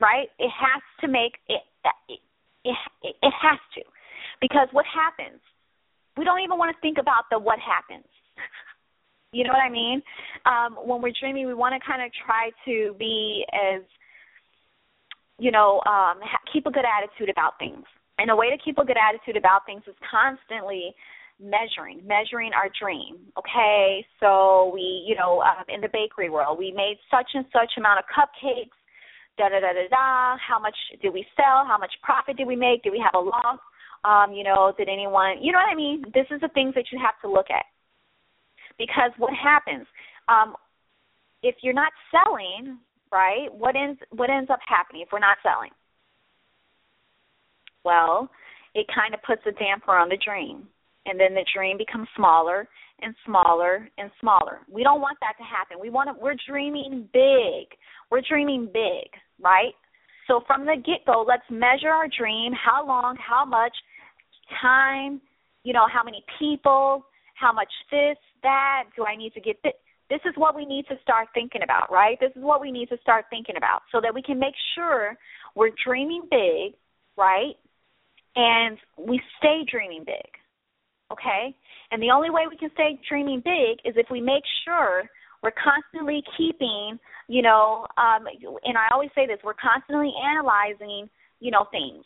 right? 0.00 0.28
It 0.38 0.50
has 0.54 0.82
to 1.02 1.08
make 1.08 1.34
it 1.48 1.62
it 2.08 2.20
it, 2.64 2.76
it 3.02 3.34
has 3.42 3.58
to. 3.74 3.82
Because 4.40 4.68
what 4.72 4.86
happens? 4.86 5.40
We 6.16 6.24
don't 6.24 6.40
even 6.40 6.56
want 6.56 6.74
to 6.74 6.80
think 6.80 6.98
about 6.98 7.24
the 7.30 7.38
what 7.38 7.58
happens. 7.58 8.06
you 9.32 9.44
know 9.44 9.50
what 9.50 9.62
I 9.62 9.70
mean? 9.70 10.02
Um, 10.46 10.78
when 10.86 11.02
we're 11.02 11.16
dreaming, 11.18 11.46
we 11.46 11.54
want 11.54 11.74
to 11.74 11.80
kind 11.84 12.02
of 12.02 12.10
try 12.24 12.50
to 12.66 12.94
be 12.98 13.44
as 13.52 13.82
you 15.40 15.50
know, 15.50 15.80
um, 15.88 16.20
ha- 16.20 16.44
keep 16.52 16.66
a 16.66 16.70
good 16.70 16.84
attitude 16.84 17.30
about 17.30 17.58
things. 17.58 17.84
And 18.18 18.30
a 18.30 18.36
way 18.36 18.50
to 18.50 18.58
keep 18.62 18.76
a 18.76 18.84
good 18.84 19.00
attitude 19.00 19.40
about 19.40 19.64
things 19.64 19.82
is 19.88 19.96
constantly 20.04 20.92
measuring, 21.40 22.04
measuring 22.06 22.52
our 22.52 22.68
dream. 22.76 23.16
Okay, 23.40 24.04
so 24.20 24.70
we, 24.74 25.02
you 25.08 25.16
know, 25.16 25.40
um, 25.40 25.64
in 25.72 25.80
the 25.80 25.88
bakery 25.88 26.28
world, 26.28 26.58
we 26.58 26.70
made 26.70 27.00
such 27.10 27.32
and 27.32 27.46
such 27.48 27.72
amount 27.78 27.98
of 27.98 28.04
cupcakes. 28.12 28.76
Da 29.38 29.48
da 29.48 29.60
da 29.60 29.72
da 29.72 29.88
da. 29.88 30.36
How 30.36 30.60
much 30.60 30.76
did 31.00 31.14
we 31.14 31.24
sell? 31.34 31.64
How 31.64 31.78
much 31.80 31.92
profit 32.02 32.36
did 32.36 32.46
we 32.46 32.56
make? 32.56 32.82
Did 32.82 32.92
we 32.92 33.00
have 33.00 33.16
a 33.16 33.24
loss? 33.24 33.58
Um, 34.04 34.34
you 34.34 34.44
know, 34.44 34.74
did 34.76 34.88
anyone? 34.88 35.40
You 35.40 35.52
know 35.52 35.58
what 35.58 35.72
I 35.72 35.74
mean? 35.74 36.04
This 36.12 36.26
is 36.30 36.42
the 36.42 36.52
things 36.52 36.74
that 36.74 36.92
you 36.92 37.00
have 37.00 37.16
to 37.22 37.32
look 37.32 37.48
at. 37.48 37.64
Because 38.76 39.12
what 39.16 39.32
happens? 39.32 39.86
Um, 40.28 40.54
if 41.42 41.56
you're 41.62 41.72
not 41.72 41.92
selling, 42.12 42.78
right? 43.12 43.48
What 43.52 43.76
ends 43.76 44.00
what 44.10 44.30
ends 44.30 44.50
up 44.50 44.60
happening 44.66 45.02
if 45.02 45.08
we're 45.12 45.18
not 45.18 45.38
selling? 45.42 45.70
Well, 47.84 48.30
it 48.74 48.86
kind 48.94 49.14
of 49.14 49.22
puts 49.22 49.42
a 49.46 49.52
damper 49.58 49.92
on 49.92 50.08
the 50.08 50.18
dream. 50.24 50.68
And 51.06 51.18
then 51.18 51.34
the 51.34 51.46
dream 51.56 51.78
becomes 51.78 52.08
smaller 52.14 52.68
and 53.00 53.14
smaller 53.24 53.88
and 53.96 54.10
smaller. 54.20 54.60
We 54.70 54.82
don't 54.82 55.00
want 55.00 55.16
that 55.20 55.34
to 55.38 55.44
happen. 55.44 55.78
We 55.80 55.88
want 55.88 56.10
to 56.10 56.22
we're 56.22 56.36
dreaming 56.46 57.08
big. 57.12 57.72
We're 58.10 58.20
dreaming 58.28 58.66
big, 58.66 59.08
right? 59.42 59.72
So 60.28 60.42
from 60.46 60.66
the 60.66 60.76
get-go, 60.76 61.24
let's 61.26 61.42
measure 61.50 61.88
our 61.88 62.06
dream, 62.06 62.52
how 62.52 62.86
long, 62.86 63.16
how 63.16 63.44
much 63.46 63.72
time, 64.60 65.22
you 65.64 65.72
know, 65.72 65.86
how 65.90 66.04
many 66.04 66.22
people, 66.38 67.06
How 67.40 67.52
much 67.52 67.72
this, 67.90 68.18
that? 68.42 68.84
Do 68.94 69.06
I 69.06 69.16
need 69.16 69.32
to 69.32 69.40
get 69.40 69.56
this? 69.64 69.72
This 70.10 70.20
is 70.24 70.34
what 70.36 70.56
we 70.56 70.66
need 70.66 70.86
to 70.88 70.96
start 71.02 71.28
thinking 71.32 71.62
about, 71.62 71.90
right? 71.90 72.18
This 72.20 72.32
is 72.34 72.42
what 72.42 72.60
we 72.60 72.72
need 72.72 72.88
to 72.88 72.98
start 73.00 73.26
thinking 73.30 73.56
about 73.56 73.82
so 73.92 74.00
that 74.02 74.12
we 74.12 74.22
can 74.22 74.38
make 74.38 74.54
sure 74.74 75.16
we're 75.54 75.70
dreaming 75.84 76.22
big, 76.30 76.74
right? 77.16 77.54
And 78.34 78.76
we 78.98 79.20
stay 79.38 79.62
dreaming 79.70 80.02
big. 80.04 80.30
Okay? 81.12 81.54
And 81.92 82.02
the 82.02 82.10
only 82.10 82.30
way 82.30 82.42
we 82.50 82.56
can 82.56 82.70
stay 82.74 82.98
dreaming 83.08 83.40
big 83.44 83.78
is 83.84 83.94
if 83.96 84.06
we 84.10 84.20
make 84.20 84.42
sure 84.64 85.04
we're 85.42 85.52
constantly 85.52 86.22
keeping, 86.36 86.98
you 87.28 87.42
know, 87.42 87.86
um, 87.96 88.26
and 88.64 88.76
I 88.76 88.92
always 88.92 89.10
say 89.14 89.26
this, 89.26 89.38
we're 89.42 89.54
constantly 89.54 90.12
analyzing, 90.22 91.08
you 91.40 91.50
know, 91.50 91.66
things, 91.70 92.04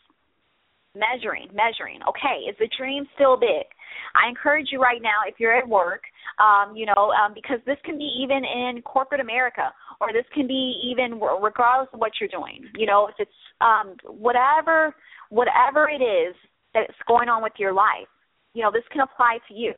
measuring, 0.94 1.48
measuring. 1.52 2.00
Okay, 2.08 2.48
is 2.48 2.56
the 2.58 2.68
dream 2.78 3.04
still 3.14 3.36
big? 3.36 3.66
I 4.14 4.28
encourage 4.28 4.68
you 4.70 4.80
right 4.80 5.02
now, 5.02 5.26
if 5.26 5.34
you're 5.38 5.56
at 5.56 5.68
work, 5.68 6.02
um, 6.38 6.76
you 6.76 6.86
know, 6.86 7.12
um, 7.12 7.34
because 7.34 7.58
this 7.66 7.78
can 7.84 7.98
be 7.98 8.10
even 8.22 8.42
in 8.44 8.82
corporate 8.82 9.20
America, 9.20 9.72
or 10.00 10.12
this 10.12 10.24
can 10.34 10.46
be 10.46 10.74
even 10.90 11.20
regardless 11.20 11.88
of 11.92 12.00
what 12.00 12.12
you're 12.20 12.28
doing. 12.28 12.64
You 12.76 12.86
know, 12.86 13.08
if 13.08 13.14
it's 13.18 13.40
um, 13.60 13.96
whatever, 14.06 14.94
whatever 15.30 15.88
it 15.88 16.02
is 16.02 16.34
that's 16.74 16.98
going 17.06 17.28
on 17.28 17.42
with 17.42 17.54
your 17.58 17.72
life, 17.72 18.10
you 18.54 18.62
know, 18.62 18.70
this 18.70 18.86
can 18.92 19.02
apply 19.02 19.38
to 19.48 19.54
you. 19.54 19.72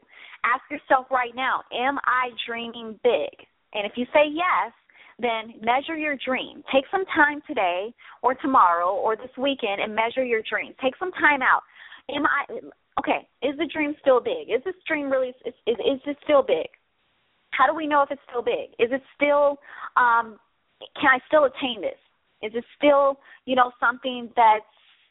Ask 0.45 0.63
yourself 0.71 1.07
right 1.11 1.35
now, 1.35 1.63
am 1.73 1.99
I 2.05 2.29
dreaming 2.47 3.01
big? 3.03 3.33
And 3.73 3.85
if 3.85 3.93
you 3.97 4.05
say 4.13 4.29
yes, 4.29 4.73
then 5.19 5.55
measure 5.63 5.97
your 5.97 6.17
dream. 6.25 6.63
Take 6.73 6.85
some 6.91 7.05
time 7.15 7.41
today 7.47 7.95
or 8.23 8.35
tomorrow 8.35 8.91
or 8.91 9.17
this 9.17 9.31
weekend 9.39 9.81
and 9.81 9.95
measure 9.95 10.25
your 10.25 10.43
dream. 10.49 10.75
Take 10.83 10.95
some 10.99 11.13
time 11.13 11.43
out. 11.43 11.63
Am 12.15 12.25
I 12.27 12.45
okay? 13.01 13.27
Is 13.43 13.57
the 13.59 13.69
dream 13.73 13.95
still 14.01 14.21
big? 14.21 14.49
Is 14.49 14.63
this 14.65 14.75
dream 14.87 15.11
really 15.11 15.29
is 15.29 15.55
is, 15.67 15.77
is 15.79 16.01
it 16.07 16.17
still 16.25 16.43
big? 16.43 16.69
How 17.51 17.67
do 17.67 17.75
we 17.75 17.87
know 17.87 18.03
if 18.03 18.11
it's 18.11 18.21
still 18.29 18.43
big? 18.43 18.71
Is 18.79 18.93
it 18.93 19.03
still 19.17 19.59
um 19.97 20.39
can 21.01 21.11
I 21.11 21.19
still 21.27 21.45
attain 21.45 21.81
this? 21.81 21.99
Is 22.43 22.53
it 22.55 22.65
still, 22.77 23.19
you 23.47 23.57
know, 23.57 23.73
something 23.81 24.29
that's, 24.37 24.65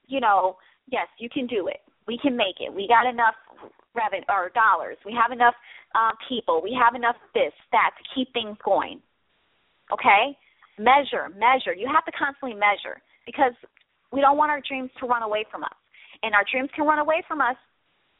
you 0.07 0.19
know, 0.19 0.57
yes, 0.91 1.07
you 1.17 1.27
can 1.27 1.47
do 1.47 1.67
it 1.67 1.81
we 2.07 2.17
can 2.17 2.35
make 2.37 2.57
it. 2.59 2.73
We 2.73 2.87
got 2.87 3.09
enough 3.09 3.35
revenue 3.95 4.25
or 4.29 4.51
dollars. 4.53 4.97
We 5.05 5.13
have 5.13 5.31
enough 5.31 5.55
uh, 5.93 6.11
people. 6.29 6.61
We 6.63 6.77
have 6.77 6.95
enough 6.95 7.15
this, 7.33 7.53
that 7.71 7.91
to 7.97 8.03
keep 8.13 8.31
things 8.33 8.57
going. 8.63 9.01
Okay? 9.91 10.37
Measure, 10.77 11.29
measure. 11.37 11.73
You 11.73 11.87
have 11.93 12.05
to 12.05 12.11
constantly 12.11 12.55
measure 12.55 13.01
because 13.25 13.53
we 14.11 14.21
don't 14.21 14.37
want 14.37 14.51
our 14.51 14.61
dreams 14.67 14.89
to 14.99 15.07
run 15.07 15.23
away 15.23 15.45
from 15.51 15.63
us. 15.63 15.77
And 16.23 16.33
our 16.33 16.43
dreams 16.49 16.69
can 16.75 16.85
run 16.85 16.99
away 16.99 17.23
from 17.27 17.41
us 17.41 17.55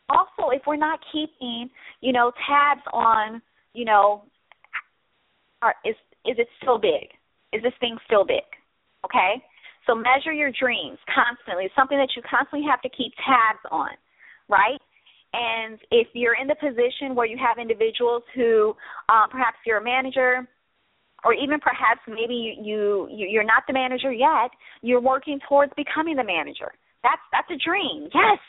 also 0.10 0.52
if 0.52 0.62
we're 0.68 0.76
not 0.76 1.00
keeping, 1.12 1.70
you 2.02 2.14
know, 2.14 2.32
tabs 2.48 2.82
on, 2.94 3.42
you 3.74 3.86
know, 3.86 4.24
is 5.84 5.96
is 6.26 6.38
it 6.38 6.48
still 6.62 6.78
big? 6.78 7.10
Is 7.54 7.62
this 7.64 7.74
thing 7.80 7.98
still 8.06 8.26
big? 8.26 8.46
Okay? 9.06 9.42
So 9.88 9.94
measure 9.94 10.34
your 10.34 10.52
dreams 10.52 10.98
constantly. 11.14 11.66
It's 11.66 11.76
something 11.76 11.98
that 11.98 12.10
you 12.16 12.22
constantly 12.28 12.68
have 12.70 12.82
to 12.82 12.90
keep 12.90 13.14
tabs 13.22 13.62
on, 13.72 13.92
right? 14.50 14.82
And 15.34 15.80
if 15.92 16.08
you're 16.14 16.36
in 16.36 16.48
the 16.48 16.56
position 16.56 17.14
where 17.14 17.26
you 17.26 17.38
have 17.38 17.60
individuals 17.60 18.24
who, 18.34 18.76
uh, 19.10 19.28
perhaps 19.30 19.58
you're 19.66 19.78
a 19.78 19.84
manager, 19.84 20.48
or 21.26 21.34
even 21.34 21.60
perhaps 21.60 22.00
maybe 22.08 22.56
you, 22.62 23.10
you 23.10 23.26
you're 23.28 23.44
not 23.44 23.64
the 23.68 23.74
manager 23.74 24.14
yet, 24.14 24.54
you're 24.82 25.02
working 25.02 25.40
towards 25.50 25.74
becoming 25.76 26.16
the 26.16 26.24
manager. 26.24 26.72
That's 27.02 27.22
that's 27.34 27.50
a 27.50 27.58
dream. 27.58 28.08
Yes, 28.14 28.40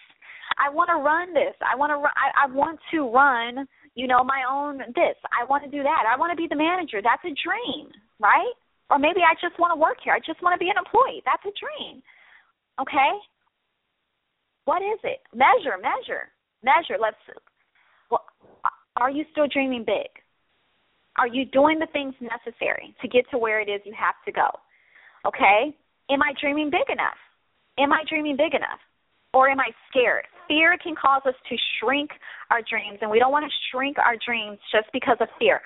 I 0.60 0.68
want 0.68 0.92
to 0.92 1.00
run 1.00 1.32
this. 1.32 1.56
I 1.64 1.74
want 1.74 1.90
to. 1.90 1.96
Run, 1.96 2.12
I, 2.14 2.44
I 2.44 2.52
want 2.52 2.78
to 2.92 3.10
run. 3.10 3.66
You 3.96 4.06
know, 4.06 4.22
my 4.22 4.44
own 4.44 4.78
this. 4.92 5.16
I 5.32 5.48
want 5.48 5.64
to 5.64 5.70
do 5.72 5.82
that. 5.82 6.04
I 6.04 6.20
want 6.20 6.30
to 6.30 6.36
be 6.36 6.46
the 6.46 6.56
manager. 6.56 7.00
That's 7.00 7.24
a 7.24 7.32
dream, 7.32 7.88
right? 8.20 8.52
Or 8.90 9.00
maybe 9.00 9.24
I 9.24 9.34
just 9.40 9.58
want 9.58 9.72
to 9.72 9.80
work 9.80 9.96
here. 10.04 10.12
I 10.12 10.20
just 10.20 10.42
want 10.44 10.52
to 10.54 10.62
be 10.62 10.68
an 10.70 10.76
employee. 10.76 11.24
That's 11.24 11.42
a 11.48 11.54
dream. 11.56 12.04
Okay? 12.78 13.12
What 14.68 14.82
is 14.84 15.00
it? 15.02 15.24
Measure, 15.32 15.80
measure, 15.80 16.28
measure. 16.62 17.00
Let's. 17.00 17.16
Well, 18.10 18.22
are 19.00 19.10
you 19.10 19.24
still 19.32 19.48
dreaming 19.48 19.84
big? 19.84 20.12
Are 21.18 21.28
you 21.28 21.44
doing 21.46 21.78
the 21.78 21.86
things 21.92 22.14
necessary 22.20 22.94
to 23.00 23.08
get 23.08 23.24
to 23.30 23.38
where 23.38 23.60
it 23.60 23.68
is 23.68 23.80
you 23.84 23.94
have 23.98 24.14
to 24.26 24.32
go? 24.32 24.48
Okay? 25.26 25.74
Am 26.10 26.22
I 26.22 26.32
dreaming 26.40 26.70
big 26.70 26.88
enough? 26.90 27.18
Am 27.78 27.92
I 27.92 28.02
dreaming 28.08 28.36
big 28.36 28.54
enough? 28.54 28.80
Or 29.34 29.48
am 29.48 29.60
I 29.60 29.68
scared? 29.90 30.24
Fear 30.48 30.78
can 30.82 30.94
cause 30.94 31.22
us 31.26 31.34
to 31.48 31.56
shrink 31.78 32.10
our 32.50 32.60
dreams, 32.62 32.98
and 33.02 33.10
we 33.10 33.18
don't 33.18 33.32
want 33.32 33.44
to 33.44 33.52
shrink 33.70 33.98
our 33.98 34.16
dreams 34.24 34.58
just 34.72 34.86
because 34.92 35.16
of 35.20 35.28
fear 35.38 35.60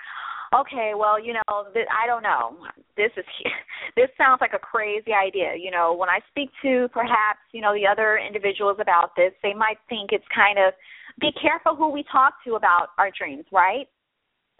okay, 0.54 0.92
well, 0.96 1.22
you 1.22 1.32
know, 1.34 1.66
th- 1.72 1.86
I 1.90 2.06
don't 2.06 2.22
know. 2.22 2.56
This 2.96 3.10
is 3.16 3.24
this 3.96 4.08
sounds 4.18 4.40
like 4.40 4.52
a 4.54 4.58
crazy 4.58 5.12
idea. 5.12 5.54
You 5.58 5.70
know, 5.70 5.94
when 5.94 6.08
I 6.08 6.18
speak 6.30 6.50
to 6.62 6.88
perhaps 6.92 7.40
you 7.52 7.60
know 7.60 7.74
the 7.74 7.86
other 7.86 8.18
individuals 8.18 8.78
about 8.80 9.14
this, 9.16 9.32
they 9.42 9.54
might 9.54 9.78
think 9.88 10.10
it's 10.12 10.24
kind 10.34 10.58
of 10.58 10.74
be 11.20 11.30
careful 11.40 11.76
who 11.76 11.90
we 11.90 12.04
talk 12.10 12.34
to 12.44 12.54
about 12.54 12.88
our 12.98 13.10
dreams, 13.16 13.44
right? 13.52 13.86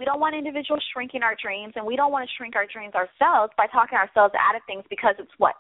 We 0.00 0.06
don't 0.06 0.18
want 0.18 0.34
individuals 0.34 0.80
shrinking 0.94 1.22
our 1.22 1.36
dreams, 1.36 1.74
and 1.76 1.84
we 1.84 1.94
don't 1.94 2.10
want 2.10 2.24
to 2.24 2.32
shrink 2.40 2.56
our 2.56 2.64
dreams 2.64 2.96
ourselves 2.96 3.52
by 3.60 3.66
talking 3.68 4.00
ourselves 4.00 4.32
out 4.32 4.56
of 4.56 4.62
things 4.64 4.82
because 4.88 5.14
it's 5.18 5.36
what 5.36 5.52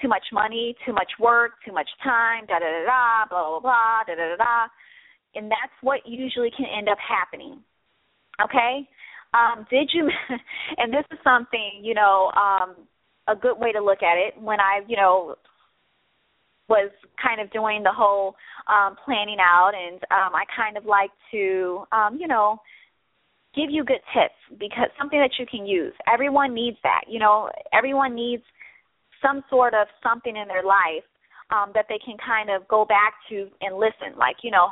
too 0.00 0.06
much 0.06 0.22
money, 0.32 0.76
too 0.86 0.92
much 0.92 1.10
work, 1.18 1.58
too 1.66 1.72
much 1.72 1.90
time, 2.04 2.46
da 2.46 2.62
da 2.62 2.70
da 2.70 2.86
da, 2.86 3.26
blah 3.28 3.58
blah 3.58 3.58
blah, 3.58 4.06
da 4.06 4.14
da 4.14 4.26
da 4.30 4.36
da, 4.38 4.58
and 5.34 5.50
that's 5.50 5.74
what 5.82 5.98
usually 6.06 6.50
can 6.56 6.66
end 6.70 6.88
up 6.88 6.98
happening. 7.02 7.58
Okay, 8.38 8.86
um, 9.34 9.66
did 9.68 9.90
you? 9.92 10.06
and 10.78 10.94
this 10.94 11.04
is 11.10 11.18
something 11.24 11.82
you 11.82 11.94
know 11.94 12.30
um, 12.38 12.76
a 13.26 13.34
good 13.34 13.58
way 13.58 13.72
to 13.72 13.82
look 13.82 14.06
at 14.06 14.14
it. 14.14 14.40
When 14.40 14.60
I 14.60 14.86
you 14.86 14.94
know 14.94 15.34
was 16.68 16.92
kind 17.20 17.40
of 17.40 17.50
doing 17.50 17.82
the 17.82 17.90
whole 17.90 18.36
um, 18.70 18.94
planning 19.04 19.38
out, 19.42 19.72
and 19.74 19.98
um, 20.14 20.38
I 20.38 20.44
kind 20.56 20.76
of 20.76 20.84
like 20.84 21.10
to 21.32 21.82
um, 21.90 22.16
you 22.20 22.28
know 22.28 22.60
give 23.54 23.70
you 23.70 23.84
good 23.84 24.02
tips 24.14 24.38
because 24.58 24.88
something 24.98 25.18
that 25.18 25.32
you 25.38 25.46
can 25.46 25.66
use. 25.66 25.92
Everyone 26.12 26.54
needs 26.54 26.76
that. 26.82 27.02
You 27.08 27.18
know, 27.18 27.50
everyone 27.72 28.14
needs 28.14 28.42
some 29.22 29.42
sort 29.50 29.74
of 29.74 29.86
something 30.02 30.36
in 30.36 30.46
their 30.48 30.62
life 30.62 31.06
um, 31.50 31.72
that 31.74 31.86
they 31.88 31.98
can 32.04 32.16
kind 32.20 32.50
of 32.50 32.68
go 32.68 32.84
back 32.84 33.14
to 33.30 33.48
and 33.60 33.76
listen. 33.76 34.16
Like, 34.16 34.36
you 34.42 34.50
know, 34.50 34.68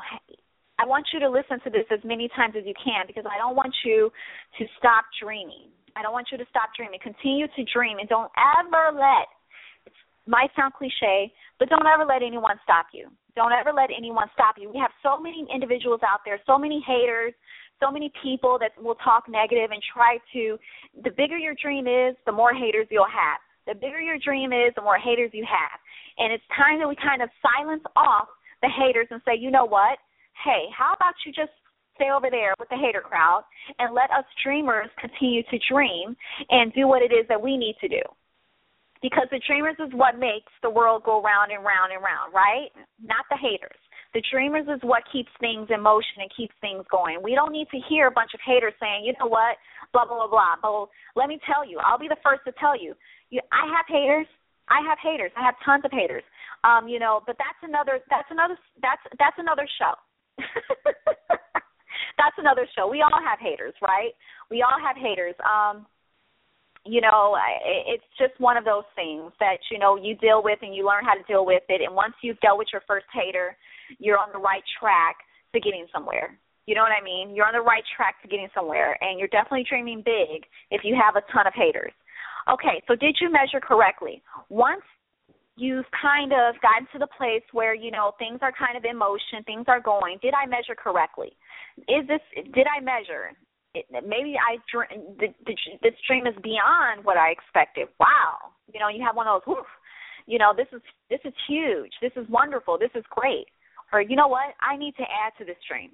I 0.78 0.84
want 0.84 1.08
you 1.12 1.20
to 1.20 1.30
listen 1.30 1.58
to 1.64 1.70
this 1.70 1.88
as 1.90 2.00
many 2.04 2.28
times 2.36 2.54
as 2.56 2.64
you 2.66 2.74
can 2.76 3.06
because 3.06 3.24
I 3.24 3.38
don't 3.38 3.56
want 3.56 3.74
you 3.84 4.12
to 4.58 4.64
stop 4.78 5.04
dreaming. 5.20 5.72
I 5.96 6.02
don't 6.02 6.12
want 6.12 6.28
you 6.30 6.36
to 6.36 6.44
stop 6.50 6.76
dreaming. 6.76 7.00
Continue 7.02 7.48
to 7.48 7.62
dream 7.72 7.98
and 7.98 8.08
don't 8.08 8.30
ever 8.36 8.92
let 8.92 9.24
it 9.86 9.92
might 10.26 10.50
sound 10.56 10.74
cliche, 10.74 11.32
but 11.58 11.68
don't 11.68 11.86
ever 11.86 12.04
let 12.04 12.22
anyone 12.22 12.58
stop 12.62 12.86
you. 12.92 13.08
Don't 13.34 13.52
ever 13.52 13.72
let 13.72 13.90
anyone 13.96 14.28
stop 14.34 14.56
you. 14.58 14.70
We 14.70 14.78
have 14.78 14.90
so 15.02 15.22
many 15.22 15.46
individuals 15.52 16.00
out 16.02 16.20
there, 16.24 16.40
so 16.46 16.58
many 16.58 16.82
haters, 16.86 17.32
so 17.80 17.90
many 17.90 18.12
people 18.22 18.58
that 18.60 18.72
will 18.82 18.96
talk 18.96 19.24
negative 19.28 19.70
and 19.70 19.82
try 19.92 20.18
to 20.32 20.58
the 21.04 21.10
bigger 21.10 21.36
your 21.36 21.54
dream 21.60 21.86
is, 21.86 22.16
the 22.24 22.32
more 22.32 22.54
haters 22.54 22.86
you'll 22.90 23.04
have. 23.04 23.38
The 23.66 23.74
bigger 23.74 24.00
your 24.00 24.18
dream 24.18 24.52
is, 24.52 24.72
the 24.76 24.82
more 24.82 24.98
haters 24.98 25.30
you 25.32 25.44
have. 25.44 25.78
And 26.18 26.32
it's 26.32 26.44
time 26.56 26.78
that 26.78 26.88
we 26.88 26.96
kind 26.96 27.20
of 27.20 27.28
silence 27.42 27.82
off 27.96 28.28
the 28.62 28.68
haters 28.68 29.08
and 29.10 29.20
say, 29.26 29.36
you 29.38 29.50
know 29.50 29.66
what? 29.66 29.98
hey, 30.44 30.68
how 30.76 30.92
about 30.94 31.14
you 31.24 31.32
just 31.32 31.52
stay 31.94 32.10
over 32.12 32.28
there 32.30 32.54
with 32.58 32.68
the 32.68 32.76
hater 32.76 33.00
crowd 33.00 33.44
and 33.78 33.94
let 33.94 34.10
us 34.10 34.24
dreamers 34.44 34.88
continue 35.00 35.42
to 35.44 35.58
dream 35.70 36.16
and 36.50 36.72
do 36.74 36.86
what 36.86 37.00
it 37.00 37.12
is 37.12 37.24
that 37.28 37.40
we 37.40 37.56
need 37.56 37.76
to 37.80 37.88
do. 37.88 38.02
Because 39.00 39.28
the 39.30 39.40
dreamers 39.46 39.76
is 39.78 39.92
what 39.92 40.18
makes 40.18 40.52
the 40.62 40.70
world 40.70 41.04
go 41.04 41.22
round 41.22 41.52
and 41.52 41.64
round 41.64 41.92
and 41.92 42.02
round, 42.02 42.34
right? 42.34 42.68
Not 43.00 43.24
the 43.30 43.36
haters. 43.36 43.80
The 44.16 44.24
dreamers 44.32 44.64
is 44.64 44.80
what 44.80 45.04
keeps 45.12 45.28
things 45.44 45.68
in 45.68 45.84
motion 45.84 46.24
and 46.24 46.32
keeps 46.32 46.56
things 46.64 46.88
going. 46.88 47.20
We 47.20 47.36
don't 47.36 47.52
need 47.52 47.68
to 47.68 47.76
hear 47.84 48.08
a 48.08 48.10
bunch 48.10 48.32
of 48.32 48.40
haters 48.40 48.72
saying, 48.80 49.04
you 49.04 49.12
know 49.20 49.28
what, 49.28 49.60
blah 49.92 50.08
blah 50.08 50.24
blah 50.24 50.32
blah. 50.32 50.56
But 50.56 50.88
let 51.20 51.28
me 51.28 51.36
tell 51.44 51.68
you, 51.68 51.76
I'll 51.84 52.00
be 52.00 52.08
the 52.08 52.16
first 52.24 52.40
to 52.48 52.52
tell 52.56 52.72
you, 52.72 52.96
you 53.28 53.44
I 53.52 53.68
have 53.76 53.84
haters. 53.84 54.24
I 54.72 54.80
have 54.88 54.96
haters. 55.04 55.36
I 55.36 55.44
have 55.44 55.52
tons 55.60 55.84
of 55.84 55.92
haters. 55.92 56.24
Um, 56.64 56.88
you 56.88 56.98
know, 56.98 57.20
but 57.28 57.36
that's 57.36 57.60
another 57.60 58.00
that's 58.08 58.24
another 58.32 58.56
that's 58.80 59.04
that's 59.20 59.36
another 59.36 59.68
show. 59.76 59.92
That's 62.16 62.36
another 62.38 62.64
show. 62.74 62.88
We 62.88 63.02
all 63.02 63.20
have 63.20 63.38
haters, 63.38 63.74
right? 63.82 64.16
We 64.50 64.64
all 64.64 64.80
have 64.80 64.96
haters. 64.96 65.36
Um 65.44 65.84
you 66.86 67.02
know, 67.02 67.36
it's 67.84 68.08
just 68.16 68.32
one 68.40 68.56
of 68.56 68.64
those 68.64 68.88
things 68.94 69.32
that 69.40 69.58
you 69.70 69.78
know 69.78 69.96
you 69.96 70.16
deal 70.16 70.40
with 70.42 70.60
and 70.62 70.74
you 70.74 70.86
learn 70.86 71.04
how 71.04 71.12
to 71.12 71.22
deal 71.28 71.44
with 71.44 71.64
it. 71.68 71.82
And 71.84 71.94
once 71.94 72.14
you've 72.22 72.40
dealt 72.40 72.56
with 72.56 72.68
your 72.72 72.82
first 72.88 73.04
hater, 73.12 73.56
you're 73.98 74.18
on 74.18 74.28
the 74.32 74.38
right 74.38 74.62
track 74.80 75.16
to 75.54 75.60
getting 75.60 75.86
somewhere. 75.92 76.38
You 76.66 76.74
know 76.74 76.82
what 76.82 76.92
I 76.92 77.02
mean? 77.02 77.34
You're 77.34 77.46
on 77.46 77.54
the 77.54 77.62
right 77.62 77.84
track 77.96 78.20
to 78.22 78.28
getting 78.28 78.48
somewhere, 78.54 78.98
and 79.00 79.18
you're 79.18 79.30
definitely 79.30 79.64
dreaming 79.68 80.02
big 80.04 80.42
if 80.70 80.82
you 80.82 80.98
have 80.98 81.14
a 81.14 81.22
ton 81.32 81.46
of 81.46 81.54
haters. 81.54 81.92
Okay, 82.50 82.82
so 82.86 82.94
did 82.94 83.16
you 83.20 83.30
measure 83.30 83.60
correctly? 83.62 84.22
Once 84.48 84.82
you've 85.56 85.86
kind 85.90 86.32
of 86.32 86.54
gotten 86.60 86.86
to 86.92 86.98
the 86.98 87.08
place 87.16 87.42
where 87.52 87.74
you 87.74 87.90
know 87.90 88.12
things 88.18 88.38
are 88.42 88.52
kind 88.52 88.76
of 88.76 88.84
in 88.84 88.96
motion, 88.96 89.42
things 89.46 89.64
are 89.68 89.80
going. 89.80 90.18
Did 90.22 90.34
I 90.34 90.46
measure 90.46 90.74
correctly? 90.74 91.36
Is 91.88 92.06
this 92.06 92.22
did 92.34 92.66
I 92.66 92.82
measure? 92.82 93.32
Maybe 93.90 94.36
I 94.40 94.58
the, 95.18 95.28
the, 95.44 95.54
this 95.82 95.94
dream 96.06 96.26
is 96.26 96.34
beyond 96.42 97.04
what 97.04 97.16
I 97.16 97.30
expected. 97.30 97.88
Wow, 98.00 98.54
you 98.72 98.80
know, 98.80 98.88
you 98.88 99.04
have 99.04 99.16
one 99.16 99.26
of 99.26 99.42
those. 99.42 99.54
Whew, 99.54 99.64
you 100.26 100.38
know, 100.38 100.52
this 100.56 100.68
is 100.72 100.82
this 101.10 101.20
is 101.24 101.34
huge. 101.48 101.92
This 102.00 102.12
is 102.16 102.28
wonderful. 102.28 102.78
This 102.78 102.94
is 102.94 103.04
great. 103.10 103.46
Or 103.92 104.00
you 104.00 104.16
know 104.16 104.28
what? 104.28 104.54
I 104.60 104.76
need 104.76 104.94
to 104.96 105.06
add 105.06 105.32
to 105.38 105.44
this 105.44 105.60
dream. 105.68 105.90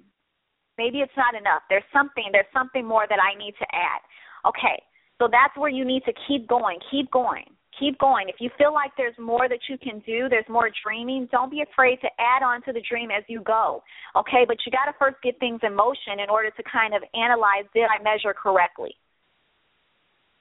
Maybe 0.77 0.99
it's 0.99 1.15
not 1.17 1.35
enough. 1.35 1.61
There's 1.69 1.87
something. 1.93 2.25
There's 2.31 2.49
something 2.53 2.85
more 2.85 3.05
that 3.07 3.19
I 3.21 3.37
need 3.37 3.53
to 3.59 3.67
add. 3.71 4.01
Okay, 4.47 4.81
so 5.19 5.29
that's 5.31 5.55
where 5.55 5.69
you 5.69 5.85
need 5.85 6.03
to 6.05 6.13
keep 6.27 6.47
going. 6.47 6.79
Keep 6.91 7.11
going 7.11 7.45
keep 7.79 7.97
going. 7.99 8.29
If 8.29 8.35
you 8.39 8.49
feel 8.57 8.73
like 8.73 8.91
there's 8.97 9.17
more 9.19 9.49
that 9.49 9.59
you 9.69 9.77
can 9.77 9.99
do, 10.05 10.29
there's 10.29 10.47
more 10.49 10.69
dreaming, 10.85 11.27
don't 11.31 11.51
be 11.51 11.61
afraid 11.61 11.97
to 12.01 12.09
add 12.19 12.43
on 12.43 12.61
to 12.63 12.73
the 12.73 12.81
dream 12.87 13.09
as 13.11 13.23
you 13.27 13.41
go. 13.41 13.83
Okay, 14.15 14.45
but 14.47 14.57
you 14.65 14.71
got 14.71 14.85
to 14.85 14.97
first 14.97 15.17
get 15.23 15.39
things 15.39 15.59
in 15.63 15.75
motion 15.75 16.21
in 16.21 16.29
order 16.29 16.49
to 16.51 16.63
kind 16.63 16.93
of 16.93 17.01
analyze 17.13 17.65
did 17.73 17.85
I 17.85 18.01
measure 18.03 18.33
correctly? 18.33 18.95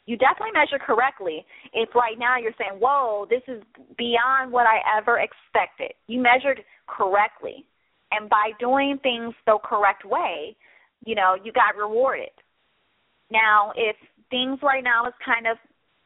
You 0.06 0.16
definitely 0.16 0.52
measure 0.52 0.82
correctly 0.84 1.44
if 1.72 1.94
right 1.94 2.18
now 2.18 2.36
you're 2.36 2.54
saying, 2.58 2.80
whoa, 2.80 3.26
this 3.30 3.42
is 3.46 3.62
beyond 3.96 4.50
what 4.50 4.66
I 4.66 4.80
ever 4.98 5.20
expected. 5.20 5.92
You 6.08 6.20
measured 6.20 6.62
correctly. 6.88 7.64
And 8.10 8.28
by 8.28 8.50
doing 8.58 8.98
things 9.02 9.32
the 9.46 9.58
correct 9.64 10.04
way, 10.04 10.56
you 11.04 11.14
know, 11.14 11.36
you 11.42 11.52
got 11.52 11.76
rewarded. 11.76 12.34
Now, 13.30 13.72
if 13.76 13.96
things 14.28 14.58
right 14.62 14.84
now 14.84 15.06
is 15.06 15.14
kind 15.24 15.46
of 15.46 15.56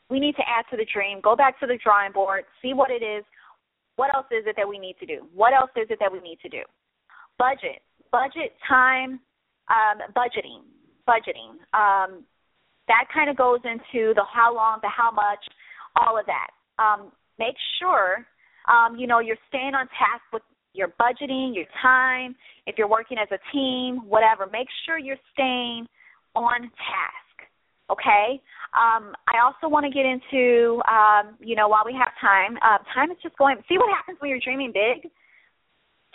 we 0.09 0.21
need 0.21 0.37
to 0.37 0.43
add 0.47 0.65
to 0.71 0.77
the 0.77 0.87
dream, 0.93 1.21
go 1.21 1.35
back 1.35 1.59
to 1.61 1.67
the 1.67 1.79
drawing 1.83 2.13
board, 2.13 2.45
see 2.63 2.75
what 2.75 2.91
it 2.91 3.03
is. 3.03 3.25
What 3.97 4.15
else 4.15 4.27
is 4.31 4.45
it 4.47 4.55
that 4.57 4.69
we 4.69 4.79
need 4.79 4.97
to 5.01 5.07
do? 5.07 5.27
What 5.35 5.53
else 5.53 5.71
is 5.75 5.89
it 5.91 5.99
that 6.01 6.13
we 6.13 6.21
need 6.21 6.39
to 6.43 6.49
do? 6.49 6.63
Budget, 7.39 7.83
budget, 8.13 8.55
time, 8.69 9.19
um, 9.69 9.99
budgeting, 10.15 10.63
budgeting. 11.09 11.59
Um, 11.75 12.25
that 12.89 13.05
kind 13.13 13.31
of 13.31 13.37
goes 13.37 13.61
into 13.65 14.15
the 14.15 14.23
how 14.33 14.55
long, 14.55 14.79
the 14.83 14.89
how 14.89 15.11
much, 15.11 15.43
all 15.97 16.19
of 16.19 16.27
that. 16.27 16.51
Um, 16.83 17.13
make 17.39 17.57
sure, 17.81 18.27
um, 18.69 18.97
you 18.97 19.07
know, 19.07 19.21
you're 19.21 19.41
staying 19.49 19.75
on 19.75 19.87
task 19.89 20.23
with 20.33 20.43
your 20.73 20.89
budgeting, 21.01 21.55
your 21.55 21.65
time. 21.83 22.37
If 22.67 22.77
you're 22.79 22.89
working 22.89 23.19
as 23.19 23.29
a 23.31 23.39
team, 23.53 24.09
whatever, 24.09 24.47
make 24.47 24.69
sure 24.85 24.99
you're 24.99 25.17
staying 25.33 25.87
on 26.35 26.63
task. 26.63 27.51
Okay. 27.91 28.41
Um, 28.75 29.15
I 29.27 29.41
also 29.43 29.71
want 29.73 29.87
to 29.87 29.91
get 29.91 30.05
into, 30.05 30.83
um, 30.91 31.37
you 31.41 31.55
know, 31.55 31.69
while 31.69 31.85
we 31.87 31.95
have 31.95 32.11
time, 32.21 32.59
uh, 32.61 32.79
time 32.93 33.11
is 33.11 33.17
just 33.23 33.39
going. 33.39 33.57
See 33.69 33.79
what 33.79 33.89
happens 33.89 34.19
when 34.21 34.29
you're 34.29 34.43
dreaming 34.43 34.73
big. 34.75 35.11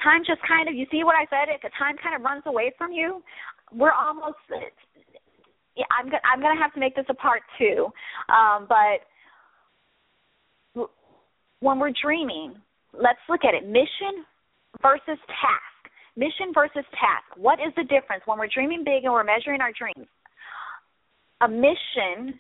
Time 0.04 0.22
just 0.26 0.42
kind 0.48 0.68
of, 0.68 0.76
you 0.76 0.86
see 0.92 1.04
what 1.04 1.16
I 1.16 1.26
said? 1.30 1.50
It, 1.50 1.62
the 1.64 1.72
time 1.80 1.96
kind 2.02 2.16
of 2.16 2.22
runs 2.22 2.44
away 2.46 2.74
from 2.78 2.92
you. 2.92 3.24
We're 3.74 3.94
almost. 3.94 4.38
I'm 5.92 6.06
gonna 6.06 6.22
I'm 6.24 6.42
gonna 6.42 6.60
have 6.60 6.74
to 6.74 6.80
make 6.80 6.96
this 6.96 7.06
a 7.10 7.14
part 7.14 7.42
two, 7.58 7.88
um, 8.30 8.68
but 8.68 9.06
when 11.60 11.80
we're 11.80 11.94
dreaming, 12.02 12.56
let's 12.94 13.20
look 13.30 13.42
at 13.46 13.54
it: 13.54 13.66
mission 13.68 14.26
versus 14.82 15.20
task. 15.28 15.92
Mission 16.18 16.52
versus 16.54 16.84
task. 16.92 17.38
What 17.38 17.60
is 17.60 17.74
the 17.78 17.84
difference 17.84 18.24
when 18.26 18.38
we're 18.38 18.52
dreaming 18.54 18.84
big 18.84 19.06
and 19.06 19.14
we're 19.14 19.24
measuring 19.24 19.62
our 19.62 19.72
dreams? 19.72 20.08
a 21.42 21.48
mission 21.48 22.40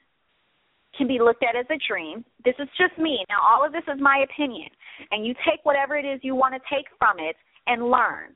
can 0.98 1.08
be 1.08 1.20
looked 1.20 1.44
at 1.44 1.56
as 1.56 1.66
a 1.70 1.80
dream. 1.88 2.24
This 2.46 2.56
is 2.60 2.68
just 2.78 2.98
me. 3.00 3.26
Now, 3.30 3.40
all 3.44 3.66
of 3.66 3.72
this 3.72 3.84
is 3.94 4.00
my 4.00 4.24
opinion. 4.30 4.70
And 5.10 5.26
you 5.26 5.34
take 5.46 5.64
whatever 5.64 5.98
it 5.98 6.06
is 6.06 6.20
you 6.22 6.36
want 6.36 6.54
to 6.54 6.62
take 6.74 6.86
from 7.00 7.18
it 7.20 7.36
and 7.68 7.90
learn. 7.90 8.36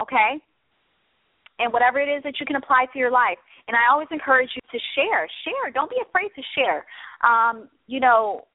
Okay? 0.00 0.40
And 1.58 1.72
whatever 1.72 2.00
it 2.00 2.08
is 2.08 2.22
that 2.22 2.38
you 2.38 2.46
can 2.46 2.56
apply 2.56 2.86
to 2.92 2.98
your 2.98 3.10
life. 3.10 3.38
And 3.66 3.76
I 3.76 3.90
always 3.90 4.08
encourage 4.10 4.50
you 4.54 4.62
to 4.72 4.78
share. 4.94 5.28
Share. 5.44 5.72
Don't 5.72 5.90
be 5.90 6.00
afraid 6.08 6.30
to 6.36 6.42
share. 6.54 6.86
Um, 7.22 7.68
you 7.86 8.00
know, 8.00 8.46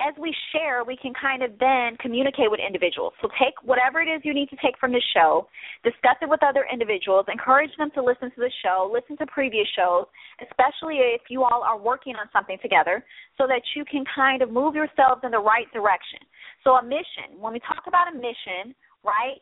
as 0.00 0.14
we 0.18 0.34
share, 0.52 0.84
we 0.84 0.96
can 0.96 1.12
kind 1.14 1.42
of 1.42 1.50
then 1.60 1.96
communicate 2.00 2.50
with 2.50 2.60
individuals. 2.64 3.12
So 3.20 3.28
take 3.38 3.54
whatever 3.62 4.00
it 4.00 4.08
is 4.08 4.22
you 4.24 4.34
need 4.34 4.48
to 4.50 4.56
take 4.56 4.78
from 4.78 4.92
the 4.92 5.02
show, 5.14 5.46
discuss 5.84 6.16
it 6.22 6.28
with 6.28 6.42
other 6.42 6.66
individuals, 6.72 7.26
encourage 7.30 7.70
them 7.76 7.90
to 7.94 8.02
listen 8.02 8.30
to 8.30 8.40
the 8.40 8.50
show, 8.64 8.90
listen 8.92 9.16
to 9.18 9.26
previous 9.26 9.68
shows, 9.76 10.06
especially 10.40 10.96
if 11.14 11.22
you 11.28 11.44
all 11.44 11.62
are 11.62 11.78
working 11.78 12.16
on 12.16 12.26
something 12.32 12.58
together, 12.62 13.04
so 13.38 13.46
that 13.46 13.62
you 13.76 13.84
can 13.84 14.04
kind 14.14 14.42
of 14.42 14.50
move 14.50 14.74
yourselves 14.74 15.20
in 15.24 15.30
the 15.30 15.38
right 15.38 15.70
direction. 15.72 16.18
So 16.64 16.72
a 16.72 16.82
mission, 16.82 17.38
when 17.38 17.52
we 17.52 17.60
talk 17.60 17.84
about 17.86 18.12
a 18.12 18.16
mission, 18.16 18.74
right? 19.04 19.38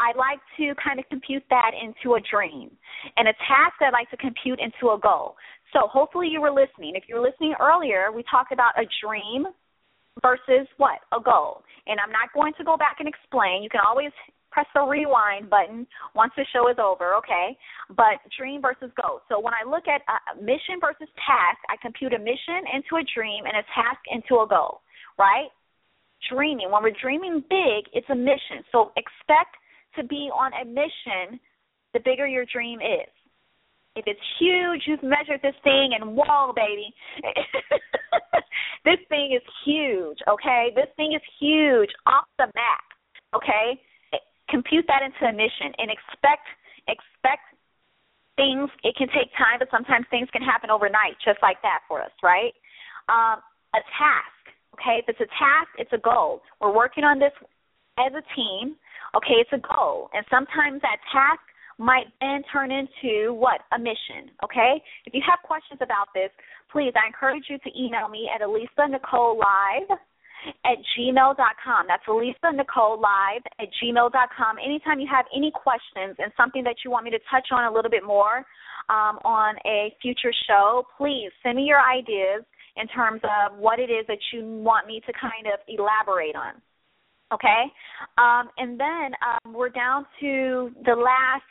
I 0.00 0.16
like 0.16 0.40
to 0.56 0.72
kind 0.82 0.98
of 0.98 1.04
compute 1.10 1.44
that 1.50 1.72
into 1.76 2.16
a 2.16 2.20
dream. 2.24 2.70
And 3.16 3.28
a 3.28 3.36
task 3.44 3.76
I 3.84 3.90
like 3.92 4.08
to 4.10 4.16
compute 4.16 4.58
into 4.58 4.94
a 4.94 4.98
goal. 4.98 5.36
So 5.72 5.86
hopefully 5.86 6.28
you 6.32 6.40
were 6.40 6.50
listening. 6.50 6.96
If 6.96 7.04
you 7.06 7.16
were 7.16 7.22
listening 7.22 7.54
earlier, 7.60 8.10
we 8.10 8.24
talked 8.32 8.50
about 8.50 8.72
a 8.80 8.88
dream, 9.04 9.46
versus 10.22 10.66
what? 10.76 11.00
A 11.12 11.20
goal. 11.20 11.62
And 11.86 11.98
I'm 12.00 12.12
not 12.12 12.32
going 12.34 12.52
to 12.58 12.64
go 12.64 12.76
back 12.76 12.96
and 12.98 13.08
explain. 13.08 13.62
You 13.62 13.70
can 13.70 13.80
always 13.86 14.12
press 14.50 14.66
the 14.74 14.82
rewind 14.82 15.48
button 15.48 15.86
once 16.14 16.32
the 16.36 16.44
show 16.52 16.68
is 16.68 16.76
over, 16.82 17.14
okay? 17.14 17.56
But 17.88 18.18
dream 18.36 18.60
versus 18.60 18.90
goal. 19.00 19.22
So 19.28 19.38
when 19.38 19.54
I 19.54 19.62
look 19.68 19.86
at 19.86 20.02
a 20.10 20.42
mission 20.42 20.82
versus 20.82 21.08
task, 21.22 21.58
I 21.70 21.78
compute 21.80 22.12
a 22.12 22.18
mission 22.18 22.66
into 22.74 22.98
a 22.98 23.04
dream 23.14 23.46
and 23.46 23.56
a 23.56 23.64
task 23.70 24.02
into 24.10 24.42
a 24.42 24.46
goal, 24.50 24.82
right? 25.18 25.48
Dreaming. 26.28 26.70
When 26.70 26.82
we're 26.82 26.98
dreaming 27.00 27.46
big, 27.48 27.86
it's 27.94 28.10
a 28.10 28.18
mission. 28.18 28.66
So 28.72 28.90
expect 28.98 29.54
to 29.96 30.04
be 30.04 30.30
on 30.32 30.52
a 30.60 30.64
mission 30.64 31.40
the 31.92 32.00
bigger 32.04 32.26
your 32.26 32.44
dream 32.46 32.80
is. 32.80 33.10
If 33.96 34.04
it's 34.06 34.20
huge, 34.38 34.82
you've 34.86 35.02
measured 35.02 35.42
this 35.42 35.56
thing 35.64 35.98
and 35.98 36.14
whoa, 36.14 36.52
baby. 36.54 36.94
this 38.84 39.02
thing 39.08 39.34
is 39.34 39.42
huge, 39.66 40.18
okay? 40.28 40.70
This 40.76 40.86
thing 40.96 41.12
is 41.14 41.22
huge 41.40 41.90
off 42.06 42.26
the 42.38 42.46
map, 42.54 42.86
okay? 43.34 43.80
Compute 44.48 44.86
that 44.86 45.02
into 45.02 45.26
a 45.26 45.32
mission 45.32 45.74
and 45.78 45.90
expect 45.90 46.46
expect 46.86 47.50
things. 48.36 48.70
It 48.82 48.94
can 48.96 49.08
take 49.08 49.34
time, 49.34 49.58
but 49.58 49.68
sometimes 49.70 50.06
things 50.10 50.28
can 50.32 50.42
happen 50.42 50.70
overnight, 50.70 51.18
just 51.24 51.38
like 51.42 51.60
that 51.62 51.82
for 51.88 52.00
us, 52.00 52.14
right? 52.22 52.54
Um, 53.10 53.42
a 53.74 53.82
task, 53.98 54.42
okay? 54.78 55.02
If 55.02 55.10
it's 55.10 55.20
a 55.20 55.30
task, 55.34 55.70
it's 55.78 55.92
a 55.92 55.98
goal. 55.98 56.42
We're 56.60 56.74
working 56.74 57.02
on 57.02 57.18
this 57.18 57.34
as 58.06 58.12
a 58.14 58.24
team, 58.34 58.76
okay? 59.16 59.40
It's 59.40 59.52
a 59.52 59.60
goal, 59.60 60.10
and 60.14 60.24
sometimes 60.30 60.80
that 60.82 60.98
task 61.12 61.40
might 61.78 62.06
then 62.20 62.42
turn 62.52 62.70
into 62.70 63.32
what? 63.32 63.60
A 63.72 63.78
mission, 63.78 64.28
okay? 64.44 64.82
If 65.06 65.14
you 65.14 65.22
have 65.24 65.40
questions 65.42 65.80
about 65.82 66.12
this, 66.14 66.30
please, 66.70 66.92
I 66.94 67.06
encourage 67.06 67.44
you 67.48 67.58
to 67.58 67.70
email 67.72 68.08
me 68.08 68.28
at 68.28 68.42
Alisa 68.44 68.90
Nicole 68.90 69.40
Live 69.40 69.98
at 70.64 70.78
gmail.com. 70.96 71.86
That's 71.88 72.04
Alisa 72.06 72.54
Nicole 72.54 73.00
Live 73.00 73.42
at 73.58 73.68
gmail.com. 73.82 74.56
Anytime 74.62 75.00
you 75.00 75.08
have 75.10 75.24
any 75.34 75.50
questions 75.50 76.16
and 76.18 76.32
something 76.36 76.64
that 76.64 76.76
you 76.84 76.90
want 76.90 77.04
me 77.04 77.10
to 77.10 77.20
touch 77.30 77.48
on 77.50 77.64
a 77.64 77.72
little 77.72 77.90
bit 77.90 78.04
more 78.04 78.44
um, 78.88 79.18
on 79.24 79.56
a 79.66 79.94
future 80.02 80.32
show, 80.46 80.84
please 80.96 81.30
send 81.42 81.56
me 81.56 81.64
your 81.64 81.80
ideas 81.80 82.44
in 82.76 82.86
terms 82.88 83.20
of 83.24 83.58
what 83.58 83.78
it 83.78 83.90
is 83.90 84.06
that 84.06 84.20
you 84.32 84.44
want 84.44 84.86
me 84.86 85.00
to 85.06 85.12
kind 85.12 85.46
of 85.46 85.60
elaborate 85.68 86.36
on. 86.36 86.60
Okay? 87.32 87.62
Um, 88.18 88.50
and 88.58 88.78
then 88.78 89.12
um, 89.22 89.54
we're 89.54 89.68
down 89.68 90.06
to 90.20 90.70
the 90.84 90.94
last 90.94 91.44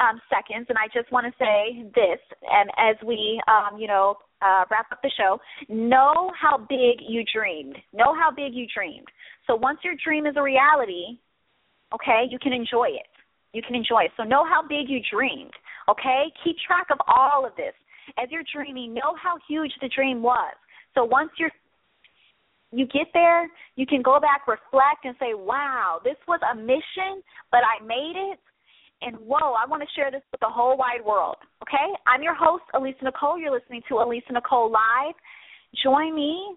um, 0.00 0.20
seconds, 0.28 0.66
and 0.68 0.78
I 0.78 0.86
just 0.92 1.12
want 1.12 1.26
to 1.26 1.32
say 1.38 1.84
this, 1.94 2.18
and 2.42 2.70
as 2.76 2.96
we, 3.06 3.40
um, 3.46 3.78
you 3.78 3.86
know, 3.86 4.16
uh, 4.42 4.64
wrap 4.70 4.86
up 4.90 4.98
the 5.02 5.10
show, 5.16 5.38
know 5.68 6.32
how 6.40 6.58
big 6.58 6.98
you 7.06 7.22
dreamed. 7.32 7.76
Know 7.92 8.14
how 8.14 8.30
big 8.34 8.54
you 8.54 8.66
dreamed. 8.74 9.06
So 9.46 9.54
once 9.54 9.78
your 9.84 9.94
dream 10.04 10.26
is 10.26 10.34
a 10.36 10.42
reality, 10.42 11.18
okay, 11.94 12.24
you 12.28 12.38
can 12.38 12.52
enjoy 12.52 12.88
it. 12.88 13.06
You 13.52 13.62
can 13.62 13.76
enjoy 13.76 14.04
it. 14.04 14.12
So 14.16 14.24
know 14.24 14.44
how 14.44 14.62
big 14.66 14.88
you 14.88 15.00
dreamed. 15.12 15.52
Okay, 15.88 16.32
keep 16.42 16.56
track 16.66 16.86
of 16.90 16.98
all 17.06 17.46
of 17.46 17.54
this 17.56 17.74
as 18.18 18.28
you're 18.30 18.44
dreaming. 18.52 18.94
Know 18.94 19.14
how 19.22 19.38
huge 19.48 19.72
the 19.80 19.88
dream 19.94 20.22
was. 20.22 20.54
So 20.94 21.04
once 21.04 21.30
you're 21.38 21.52
you 22.72 22.86
get 22.86 23.08
there, 23.12 23.48
you 23.76 23.86
can 23.86 24.02
go 24.02 24.18
back, 24.18 24.48
reflect, 24.48 25.04
and 25.04 25.14
say, 25.20 25.34
"Wow, 25.34 26.00
this 26.02 26.16
was 26.26 26.40
a 26.50 26.54
mission, 26.54 27.22
but 27.50 27.60
I 27.64 27.84
made 27.84 28.16
it." 28.16 28.38
and 29.02 29.16
whoa, 29.16 29.54
I 29.58 29.66
want 29.66 29.82
to 29.82 29.88
share 29.94 30.10
this 30.10 30.22
with 30.30 30.40
the 30.40 30.48
whole 30.48 30.76
wide 30.76 31.04
world. 31.04 31.36
Okay? 31.62 31.92
I'm 32.06 32.22
your 32.22 32.34
host, 32.34 32.64
Alisa 32.74 33.02
Nicole. 33.02 33.38
You're 33.38 33.52
listening 33.52 33.82
to 33.88 33.94
Alisa 33.94 34.32
Nicole 34.32 34.70
Live. 34.70 35.14
Join 35.82 36.14
me 36.14 36.54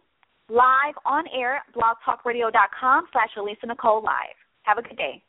live 0.50 0.94
on 1.06 1.26
air 1.36 1.56
at 1.58 1.64
blogtalkradio.com 1.74 3.06
slash 3.12 3.30
Alisa 3.38 3.68
Nicole 3.68 4.04
Live. 4.04 4.38
Have 4.64 4.78
a 4.78 4.82
good 4.82 4.98
day. 4.98 5.24